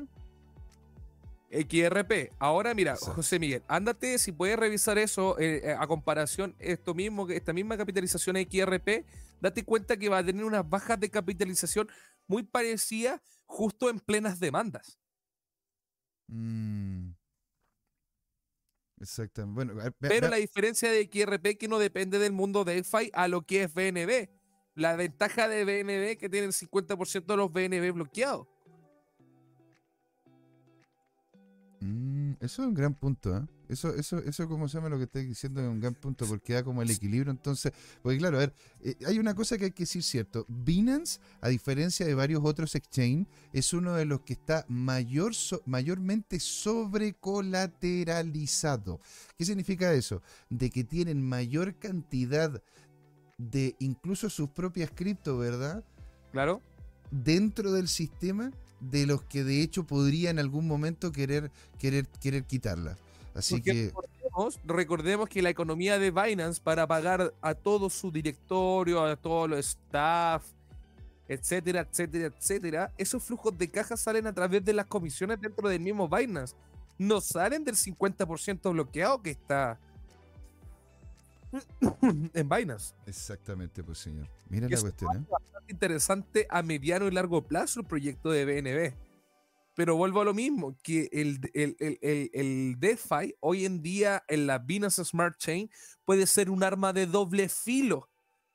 XRP. 1.52 2.34
Ahora 2.40 2.74
mira, 2.74 2.94
Exacto. 2.94 3.16
José 3.16 3.40
Miguel, 3.40 3.64
ándate 3.68 4.18
si 4.18 4.32
puedes 4.32 4.58
revisar 4.58 4.98
eso 4.98 5.40
eh, 5.40 5.62
eh, 5.64 5.76
a 5.78 5.86
comparación, 5.88 6.56
esto 6.60 6.94
mismo, 6.94 7.30
esta 7.30 7.54
misma 7.54 7.78
capitalización 7.78 8.38
XRP, 8.38 9.06
date 9.40 9.64
cuenta 9.64 9.98
que 9.98 10.10
va 10.10 10.18
a 10.20 10.26
tener 10.26 10.44
unas 10.44 10.68
bajas 10.68 11.00
de 11.00 11.10
capitalización 11.10 11.88
muy 12.28 12.44
parecidas 12.44 13.22
justo 13.46 13.90
en 13.90 14.00
plenas 14.00 14.40
demandas. 14.40 14.98
Mm. 16.28 17.12
Exactamente. 19.00 19.54
Bueno, 19.54 19.76
ve- 19.76 19.92
Pero 20.00 20.30
la 20.30 20.38
diferencia 20.38 20.90
de 20.92 21.10
que 21.58 21.68
no 21.68 21.78
depende 21.80 22.20
del 22.20 22.32
mundo 22.32 22.64
DeFi 22.64 23.12
a 23.14 23.28
lo 23.28 23.42
que 23.42 23.64
es 23.64 23.74
BNB. 23.74 24.30
La 24.76 24.96
ventaja 24.96 25.48
de 25.48 25.66
BNB 25.66 26.12
es 26.12 26.18
que 26.18 26.30
tiene 26.30 26.48
el 26.48 26.54
50% 26.54 27.34
de 27.34 27.38
los 27.38 27.52
BNB 27.52 27.92
bloqueados. 27.94 28.48
Mm, 31.82 32.32
eso 32.40 32.62
es 32.64 32.68
un 32.68 32.74
gran 32.74 32.94
punto, 32.96 33.36
¿eh? 33.38 33.42
Eso, 33.70 33.94
eso, 33.96 34.20
eso, 34.20 34.48
como 34.48 34.68
se 34.68 34.78
llama 34.78 34.90
lo 34.90 34.98
que 34.98 35.06
estoy 35.06 35.26
diciendo, 35.26 35.62
es 35.62 35.68
un 35.68 35.80
gran 35.80 35.96
punto, 35.96 36.26
porque 36.28 36.54
da 36.54 36.64
como 36.64 36.82
el 36.82 36.92
equilibrio. 36.92 37.32
Entonces, 37.32 37.72
porque 38.02 38.18
claro, 38.18 38.38
a 38.38 38.42
ver, 38.42 38.54
eh, 38.82 38.96
hay 39.08 39.20
una 39.20 39.34
cosa 39.34 39.58
que 39.58 39.66
hay 39.66 39.72
que 39.72 39.84
decir 39.84 40.04
cierto. 40.04 40.46
Binance, 40.48 41.20
a 41.42 41.50
diferencia 41.50 42.06
de 42.06 42.14
varios 42.14 42.42
otros 42.44 42.76
exchange, 42.76 43.28
es 43.54 43.74
uno 43.74 43.94
de 43.94 44.06
los 44.06 44.22
que 44.22 44.34
está 44.34 44.66
mayor, 44.68 45.34
so- 45.34 45.62
mayormente 45.66 46.40
sobrecolateralizado. 46.40 49.00
¿Qué 49.38 49.46
significa 49.46 49.94
eso? 49.94 50.22
De 50.50 50.70
que 50.70 50.84
tienen 50.84 51.22
mayor 51.22 51.76
cantidad 51.76 52.62
de 53.38 53.76
incluso 53.80 54.30
sus 54.30 54.50
propias 54.50 54.92
cripto, 54.94 55.38
¿verdad? 55.38 55.84
Claro. 56.32 56.62
dentro 57.12 57.72
del 57.72 57.88
sistema 57.88 58.50
de 58.80 59.06
los 59.06 59.22
que 59.24 59.44
de 59.44 59.62
hecho 59.62 59.86
podría 59.86 60.32
en 60.32 60.40
algún 60.40 60.68
momento 60.68 61.12
querer, 61.12 61.52
querer, 61.78 62.08
querer 62.08 62.44
quitarla. 62.46 62.98
Así 63.36 63.56
Porque 63.56 63.72
que 63.72 63.86
recordemos, 63.88 64.60
recordemos 64.66 65.30
que 65.30 65.42
la 65.42 65.50
economía 65.50 65.98
de 65.98 66.12
Binance 66.12 66.62
para 66.62 66.86
pagar 66.88 67.34
a 67.42 67.56
todo 67.56 67.90
su 67.90 68.12
directorio, 68.12 69.04
a 69.04 69.16
todo 69.16 69.48
los 69.48 69.60
staff, 69.60 70.44
etcétera, 71.28 71.82
etcétera, 71.82 72.28
etcétera, 72.28 72.92
esos 72.98 73.24
flujos 73.24 73.58
de 73.58 73.70
caja 73.70 73.98
salen 73.98 74.28
a 74.28 74.34
través 74.34 74.64
de 74.64 74.74
las 74.74 74.86
comisiones 74.86 75.40
dentro 75.42 75.68
del 75.68 75.80
mismo 75.80 76.08
Binance. 76.08 76.56
No 76.98 77.22
salen 77.22 77.64
del 77.64 77.76
50% 77.76 78.72
bloqueado 78.72 79.22
que 79.22 79.32
está 79.32 79.80
en 82.34 82.50
Binance. 82.50 82.94
exactamente, 83.08 83.84
pues 83.84 83.98
señor. 83.98 84.28
Mira 84.50 84.68
Y 84.68 84.70
la 84.70 84.80
cuestión, 84.82 85.18
¿eh? 85.18 85.26
bastante 85.30 85.72
interesante 85.74 86.48
a 86.50 86.62
mediano 86.62 87.08
y 87.08 87.12
largo 87.12 87.42
plazo 87.42 87.80
el 87.80 87.86
proyecto 87.88 88.30
de 88.30 88.46
BNB. 88.46 89.13
Pero 89.76 89.96
vuelvo 89.96 90.22
a 90.22 90.26
lo 90.26 90.34
mismo, 90.34 90.78
que 90.84 91.10
el, 91.12 91.40
el, 91.54 91.76
el, 91.80 92.30
el, 92.34 92.76
DeFi 92.80 93.36
hoy 93.40 93.66
en 93.66 93.82
día 93.82 94.24
en 94.28 94.46
la 94.46 94.60
Binance 94.60 95.04
Smart 95.04 95.38
Chain 95.38 95.70
puede 96.06 96.28
ser 96.28 96.50
un 96.52 96.64
arma 96.64 96.94
de 96.94 97.08
doble 97.08 97.50
filo 97.50 98.10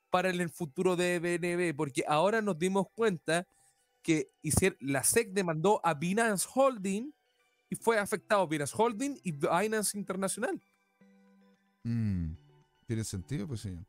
para 0.09 0.29
el 0.29 0.49
futuro 0.49 0.95
de 0.95 1.19
BNB, 1.19 1.75
porque 1.75 2.03
ahora 2.07 2.41
nos 2.41 2.57
dimos 2.57 2.87
cuenta 2.95 3.47
que 4.01 4.31
la 4.79 5.03
SEC 5.03 5.33
demandó 5.33 5.81
a 5.83 5.93
Binance 5.93 6.47
Holding 6.53 7.13
y 7.69 7.75
fue 7.75 7.99
afectado 7.99 8.47
Binance 8.47 8.73
Holding 8.75 9.19
y 9.23 9.31
Binance 9.31 9.97
Internacional. 9.97 10.61
Mm, 11.83 12.33
Tiene 12.85 13.03
sentido, 13.03 13.47
pues 13.47 13.61
señor. 13.61 13.85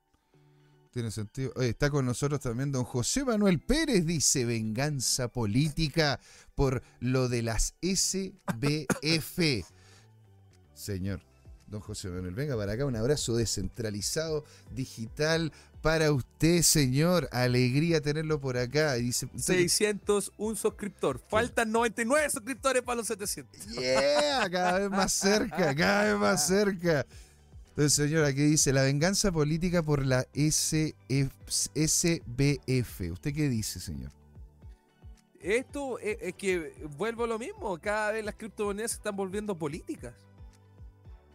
Tiene 0.91 1.11
sentido. 1.13 1.53
Oye, 1.55 1.69
está 1.69 1.89
con 1.89 2.05
nosotros 2.05 2.41
también 2.41 2.73
don 2.73 2.85
José 2.85 3.25
Manuel 3.25 3.61
Pérez, 3.61 4.05
dice 4.05 4.45
venganza 4.45 5.29
política 5.29 6.19
por 6.55 6.83
lo 6.99 7.29
de 7.29 7.43
las 7.43 7.75
SBF. 7.81 9.65
Señor, 10.75 11.21
don 11.69 11.81
José 11.81 12.09
Manuel, 12.09 12.35
venga 12.35 12.57
para 12.57 12.73
acá, 12.73 12.87
un 12.87 12.97
abrazo 12.97 13.37
descentralizado, 13.37 14.45
digital 14.73 15.53
para 15.81 16.11
usted, 16.13 16.63
señor. 16.63 17.29
Alegría 17.33 18.01
tenerlo 18.01 18.41
por 18.41 18.57
acá. 18.57 18.99
Y 18.99 19.03
dice, 19.03 19.29
601 19.37 20.57
suscriptor. 20.57 21.21
Faltan 21.29 21.71
99 21.71 22.31
suscriptores 22.31 22.83
para 22.83 22.97
los 22.97 23.07
700. 23.07 23.67
Yeah, 23.69 24.49
cada 24.51 24.81
vez 24.81 24.91
más 24.91 25.13
cerca, 25.13 25.75
cada 25.75 26.05
vez 26.05 26.17
más 26.17 26.47
cerca. 26.47 27.07
Entonces, 27.71 27.93
señor, 27.95 28.25
aquí 28.25 28.43
dice 28.43 28.73
la 28.73 28.83
venganza 28.83 29.33
política 29.33 29.83
por 29.83 30.05
la 30.05 30.27
SF 30.35 30.93
SBF. 31.75 33.13
¿Usted 33.13 33.35
qué 33.35 33.49
dice, 33.49 33.81
señor? 33.81 34.11
Esto 35.41 35.99
es, 35.99 36.19
es 36.21 36.35
que 36.35 36.75
vuelvo 36.99 37.25
a 37.25 37.27
lo 37.27 37.39
mismo. 37.39 37.79
Cada 37.79 38.13
vez 38.13 38.25
las 38.25 38.35
criptomonedas 38.35 38.91
se 38.91 38.97
están 38.99 39.17
volviendo 39.17 39.57
políticas. 39.57 40.13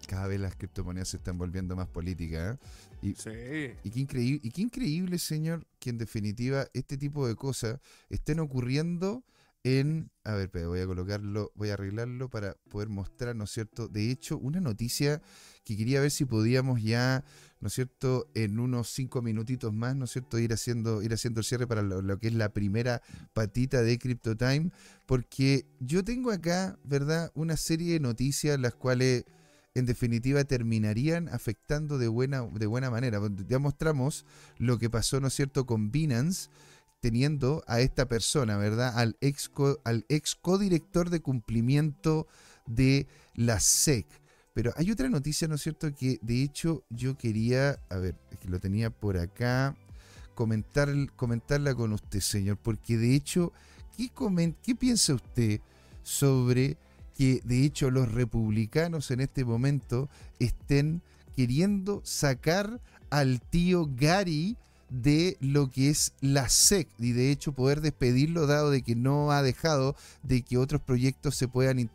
Cada 0.08 0.28
vez 0.28 0.40
las 0.40 0.56
criptomonedas 0.56 1.08
se 1.10 1.18
están 1.18 1.38
volviendo 1.38 1.76
más 1.76 1.88
políticas. 1.88 2.56
¿eh? 2.56 2.60
Y, 3.02 3.16
Sí. 3.16 3.74
y 3.84 3.90
qué 3.90 4.00
increíble, 4.00 4.40
y 4.44 4.52
qué 4.52 4.62
increíble, 4.62 5.18
señor, 5.18 5.66
que 5.80 5.90
en 5.90 5.98
definitiva 5.98 6.68
este 6.74 6.98
tipo 6.98 7.28
de 7.28 7.36
cosas 7.36 7.80
estén 8.10 8.40
ocurriendo 8.40 9.24
en. 9.66 10.12
A 10.24 10.34
ver, 10.34 10.50
voy 10.68 10.80
a 10.80 10.86
colocarlo, 10.86 11.52
voy 11.56 11.70
a 11.70 11.74
arreglarlo 11.74 12.30
para 12.30 12.56
poder 12.70 12.90
mostrar, 12.90 13.36
¿no 13.36 13.44
es 13.44 13.52
cierto? 13.52 13.88
De 13.88 14.10
hecho, 14.10 14.38
una 14.38 14.62
noticia 14.62 15.22
que 15.64 15.76
quería 15.76 16.02
ver 16.02 16.12
si 16.12 16.26
podíamos 16.26 16.82
ya, 16.82 17.24
¿no 17.60 17.68
es 17.68 17.74
cierto?, 17.74 18.30
en 18.36 18.60
unos 18.60 18.90
cinco 18.90 19.22
minutitos 19.22 19.74
más, 19.74 19.96
¿no 19.96 20.06
es 20.06 20.12
cierto?, 20.12 20.40
ir 20.40 20.54
haciendo, 20.54 21.02
ir 21.02 21.14
haciendo 21.14 21.42
el 21.42 21.46
cierre 21.46 21.68
para 21.68 21.82
lo, 21.82 22.20
que 22.20 22.28
es 22.28 22.34
la 22.34 22.54
primera 22.54 23.02
patita 23.34 23.82
de 23.82 23.98
CryptoTime, 23.98 24.72
porque 25.06 25.66
yo 25.80 26.04
tengo 26.04 26.32
acá, 26.32 26.78
¿verdad?, 26.84 27.32
una 27.36 27.58
serie 27.58 27.94
de 27.94 28.00
noticias 28.00 28.60
las 28.60 28.76
cuales 28.76 29.26
en 29.74 29.86
definitiva 29.86 30.44
terminarían 30.46 31.28
afectando 31.30 31.98
de 31.98 32.08
buena, 32.08 32.42
de 32.44 32.66
buena 32.66 32.90
manera. 32.90 33.20
Ya 33.48 33.60
mostramos 33.60 34.26
lo 34.58 34.80
que 34.80 34.90
pasó, 34.90 35.20
¿no 35.20 35.28
es 35.28 35.34
cierto?, 35.34 35.66
con 35.66 35.92
Binance, 35.92 36.50
teniendo 37.06 37.64
a 37.68 37.82
esta 37.82 38.08
persona, 38.08 38.58
¿verdad?, 38.58 38.98
al 38.98 39.16
ex, 39.22 39.52
al 39.84 40.08
ex 40.10 40.34
codirector 40.34 41.12
de 41.12 41.20
cumplimiento 41.20 42.26
de 42.66 43.06
la 43.36 43.60
SEC. 43.60 44.08
Pero 44.56 44.74
hay 44.76 44.90
otra 44.90 45.08
noticia, 45.08 45.48
¿no 45.48 45.54
es 45.54 45.62
cierto?, 45.62 45.94
que 45.94 46.18
de 46.24 46.42
hecho 46.42 46.84
yo 46.90 47.16
quería, 47.16 47.80
a 47.90 47.98
ver, 47.98 48.16
es 48.32 48.40
que 48.40 48.50
lo 48.50 48.60
tenía 48.60 48.90
por 48.90 49.18
acá, 49.18 49.76
comentar, 50.34 50.90
comentarla 51.16 51.76
con 51.76 51.94
usted, 51.94 52.22
señor, 52.22 52.58
porque 52.58 52.98
de 52.98 53.14
hecho, 53.14 53.54
¿qué, 53.96 54.12
comen- 54.12 54.56
qué 54.64 54.74
piensa 54.74 55.14
usted 55.14 55.62
sobre 56.02 56.76
que 57.16 57.40
de 57.44 57.66
hecho 57.66 57.92
los 57.92 58.12
republicanos 58.12 59.12
en 59.12 59.20
este 59.20 59.46
momento 59.46 60.10
estén 60.40 61.04
queriendo 61.36 62.02
sacar 62.04 62.82
al 63.12 63.42
tío 63.42 63.88
Gary 63.96 64.58
de 64.90 65.38
lo 65.40 65.70
que 65.70 65.90
es 65.90 66.14
la 66.22 66.48
SEC 66.48 66.88
y 67.00 67.12
de 67.14 67.32
hecho 67.32 67.54
poder 67.54 67.82
despedirlo 67.82 68.46
dado 68.46 68.70
de 68.70 68.84
que 68.84 68.96
no 68.96 69.32
ha 69.32 69.42
dejado 69.42 69.96
de 70.22 70.44
que 70.44 70.58
otros 70.58 70.82
proyectos 70.82 71.36
se 71.36 71.48
puedan 71.48 71.90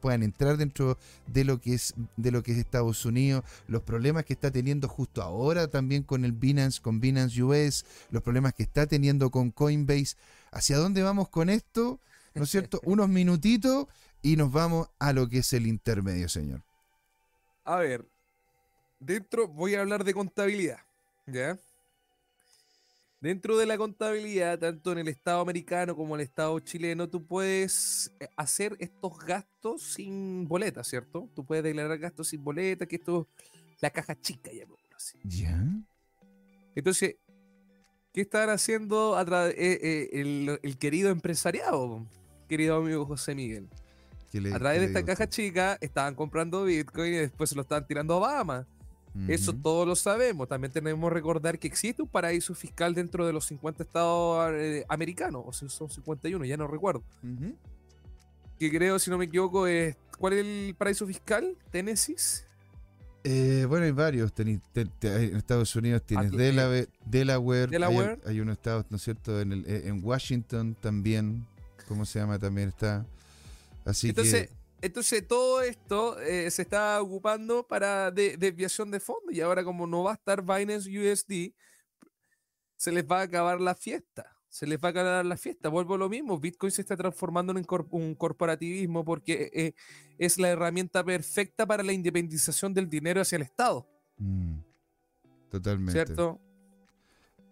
puedan 0.00 0.22
entrar 0.22 0.56
dentro 0.56 0.96
de 1.26 1.44
lo 1.44 1.60
que 1.60 1.74
es 1.74 1.94
de 2.16 2.30
lo 2.30 2.42
que 2.42 2.52
es 2.52 2.58
Estados 2.58 3.04
Unidos, 3.04 3.44
los 3.66 3.82
problemas 3.82 4.24
que 4.24 4.32
está 4.32 4.50
teniendo 4.50 4.88
justo 4.88 5.22
ahora 5.22 5.68
también 5.68 6.02
con 6.02 6.24
el 6.24 6.32
Binance 6.32 6.80
con 6.80 7.00
Binance 7.00 7.42
US, 7.42 7.84
los 8.10 8.22
problemas 8.22 8.54
que 8.54 8.62
está 8.62 8.86
teniendo 8.86 9.30
con 9.30 9.50
Coinbase, 9.50 10.16
¿hacia 10.52 10.78
dónde 10.78 11.02
vamos 11.02 11.28
con 11.28 11.50
esto? 11.50 12.00
¿No 12.34 12.44
es 12.44 12.50
cierto? 12.50 12.80
Unos 12.84 13.08
minutitos 13.08 13.86
y 14.22 14.36
nos 14.36 14.52
vamos 14.52 14.88
a 14.98 15.12
lo 15.12 15.28
que 15.28 15.38
es 15.38 15.52
el 15.52 15.66
intermedio, 15.66 16.28
señor. 16.28 16.62
A 17.64 17.76
ver, 17.76 18.06
dentro 19.00 19.48
voy 19.48 19.74
a 19.74 19.80
hablar 19.80 20.04
de 20.04 20.14
contabilidad, 20.14 20.78
¿ya? 21.26 21.58
Dentro 23.20 23.56
de 23.58 23.66
la 23.66 23.76
contabilidad, 23.76 24.60
tanto 24.60 24.92
en 24.92 24.98
el 24.98 25.08
Estado 25.08 25.40
americano 25.40 25.96
como 25.96 26.14
en 26.14 26.20
el 26.20 26.26
Estado 26.26 26.58
chileno, 26.60 27.08
tú 27.08 27.26
puedes 27.26 28.12
eh, 28.20 28.28
hacer 28.36 28.76
estos 28.78 29.18
gastos 29.18 29.82
sin 29.82 30.46
boleta, 30.46 30.84
¿cierto? 30.84 31.28
Tú 31.34 31.44
puedes 31.44 31.64
declarar 31.64 31.98
gastos 31.98 32.28
sin 32.28 32.44
boleta, 32.44 32.86
que 32.86 32.94
esto 32.96 33.26
es 33.74 33.82
la 33.82 33.90
caja 33.90 34.14
chica, 34.20 34.52
llamémoslo 34.52 34.96
así. 34.96 35.18
¿Ya? 35.24 35.60
Entonces, 36.76 37.16
¿qué 38.12 38.20
están 38.20 38.50
haciendo 38.50 39.16
a 39.16 39.22
eh, 39.50 39.54
eh, 39.56 40.10
el, 40.12 40.60
el 40.62 40.78
querido 40.78 41.10
empresariado, 41.10 42.06
querido 42.48 42.76
amigo 42.76 43.04
José 43.04 43.34
Miguel? 43.34 43.68
¿Qué 44.30 44.40
le- 44.40 44.54
A 44.54 44.58
través 44.60 44.78
de 44.80 44.86
esta 44.86 45.04
caja 45.04 45.28
chica 45.28 45.76
estaban 45.80 46.14
comprando 46.14 46.62
Bitcoin 46.64 47.14
y 47.14 47.16
después 47.16 47.50
se 47.50 47.56
lo 47.56 47.62
estaban 47.62 47.84
tirando 47.84 48.14
a 48.14 48.18
Bahamas. 48.20 48.66
Eso 49.26 49.52
todos 49.54 49.86
lo 49.86 49.96
sabemos. 49.96 50.48
También 50.48 50.72
tenemos 50.72 51.08
que 51.10 51.14
recordar 51.14 51.58
que 51.58 51.66
existe 51.66 52.02
un 52.02 52.08
paraíso 52.08 52.54
fiscal 52.54 52.94
dentro 52.94 53.26
de 53.26 53.32
los 53.32 53.46
50 53.46 53.82
estados 53.82 54.52
eh, 54.54 54.84
americanos, 54.88 55.42
o 55.46 55.52
si 55.52 55.68
son 55.68 55.90
51, 55.90 56.44
ya 56.44 56.56
no 56.56 56.66
recuerdo. 56.66 57.02
Que 58.58 58.70
creo, 58.70 58.98
si 58.98 59.10
no 59.10 59.18
me 59.18 59.24
equivoco, 59.26 59.66
es. 59.66 59.96
¿Cuál 60.18 60.32
es 60.34 60.44
el 60.44 60.74
paraíso 60.76 61.06
fiscal? 61.06 61.56
¿Tennessee? 61.70 62.16
Eh, 63.24 63.66
bueno, 63.68 63.84
hay 63.84 63.92
varios. 63.92 64.32
En 64.36 64.60
Estados 65.36 65.74
Unidos 65.76 66.02
tienes 66.04 66.30
ti- 66.30 66.36
Delaware, 66.36 66.88
Delaware, 67.04 68.20
hay-. 68.24 68.30
Hay, 68.32 68.40
unos 68.40 68.54
estados, 68.54 68.84
¿no 68.90 68.96
es 68.96 69.02
cierto? 69.02 69.40
En, 69.40 69.52
el- 69.52 69.64
eh, 69.66 69.82
en 69.88 70.04
Washington 70.04 70.76
también. 70.80 71.46
¿Cómo 71.86 72.04
se 72.04 72.18
llama? 72.18 72.38
También 72.38 72.68
está. 72.68 73.06
Así 73.84 74.10
Entonces, 74.10 74.48
que. 74.48 74.57
Entonces 74.80 75.26
todo 75.26 75.62
esto 75.62 76.18
eh, 76.20 76.50
se 76.50 76.62
está 76.62 77.00
ocupando 77.02 77.66
para 77.66 78.10
de- 78.10 78.36
desviación 78.36 78.90
de 78.90 79.00
fondos. 79.00 79.34
Y 79.34 79.40
ahora, 79.40 79.64
como 79.64 79.86
no 79.86 80.04
va 80.04 80.12
a 80.12 80.14
estar 80.14 80.42
Binance 80.42 80.88
USD, 80.88 81.52
se 82.76 82.92
les 82.92 83.04
va 83.04 83.20
a 83.20 83.22
acabar 83.22 83.60
la 83.60 83.74
fiesta. 83.74 84.34
Se 84.48 84.66
les 84.66 84.78
va 84.78 84.88
a 84.88 84.90
acabar 84.92 85.26
la 85.26 85.36
fiesta. 85.36 85.68
Vuelvo 85.68 85.94
a 85.94 85.98
lo 85.98 86.08
mismo. 86.08 86.38
Bitcoin 86.38 86.72
se 86.72 86.80
está 86.80 86.96
transformando 86.96 87.52
en 87.52 87.64
un 87.90 88.14
corporativismo 88.14 89.04
porque 89.04 89.50
eh, 89.52 89.74
es 90.16 90.38
la 90.38 90.48
herramienta 90.48 91.04
perfecta 91.04 91.66
para 91.66 91.82
la 91.82 91.92
independización 91.92 92.72
del 92.72 92.88
dinero 92.88 93.20
hacia 93.20 93.36
el 93.36 93.42
Estado. 93.42 93.86
mm, 94.16 94.58
totalmente. 95.50 95.92
¿Cierto? 95.92 96.40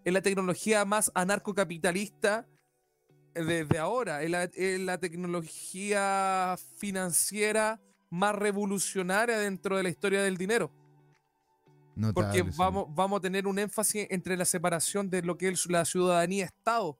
Es 0.03 0.13
la 0.13 0.21
tecnología 0.21 0.85
más 0.85 1.11
anarcocapitalista 1.13 2.47
desde 3.45 3.77
ahora. 3.77 4.23
Es 4.23 4.29
la, 4.29 4.43
es 4.43 4.79
la 4.79 4.97
tecnología 4.97 6.55
financiera 6.77 7.79
más 8.09 8.35
revolucionaria 8.35 9.37
dentro 9.37 9.77
de 9.77 9.83
la 9.83 9.89
historia 9.89 10.21
del 10.21 10.37
dinero. 10.37 10.71
Notable, 11.95 12.43
Porque 12.43 12.55
vamos, 12.57 12.87
vamos 12.93 13.17
a 13.17 13.21
tener 13.21 13.47
un 13.47 13.57
énfasis 13.57 14.07
entre 14.09 14.37
la 14.37 14.45
separación 14.45 15.09
de 15.09 15.23
lo 15.23 15.37
que 15.37 15.49
es 15.49 15.69
la 15.69 15.83
ciudadanía-Estado, 15.83 16.97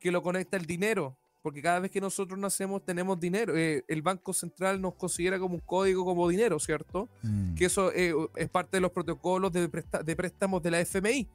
que 0.00 0.10
lo 0.10 0.22
conecta 0.22 0.56
el 0.56 0.66
dinero. 0.66 1.16
Porque 1.40 1.60
cada 1.60 1.78
vez 1.78 1.90
que 1.90 2.00
nosotros 2.00 2.38
nacemos 2.38 2.84
tenemos 2.84 3.20
dinero. 3.20 3.54
Eh, 3.56 3.84
el 3.86 4.00
Banco 4.00 4.32
Central 4.32 4.80
nos 4.80 4.94
considera 4.94 5.38
como 5.38 5.54
un 5.56 5.60
código 5.60 6.04
como 6.04 6.26
dinero, 6.28 6.58
¿cierto? 6.58 7.08
Mm, 7.22 7.54
Que 7.54 7.66
eso 7.66 7.92
eh, 7.92 8.14
es 8.34 8.48
parte 8.48 8.78
de 8.78 8.80
los 8.80 8.90
protocolos 8.90 9.52
de 9.52 10.16
préstamos 10.16 10.62
de 10.62 10.70
la 10.70 10.80
FMI. 10.80 11.28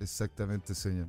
Exactamente, 0.00 0.74
señor. 0.74 1.08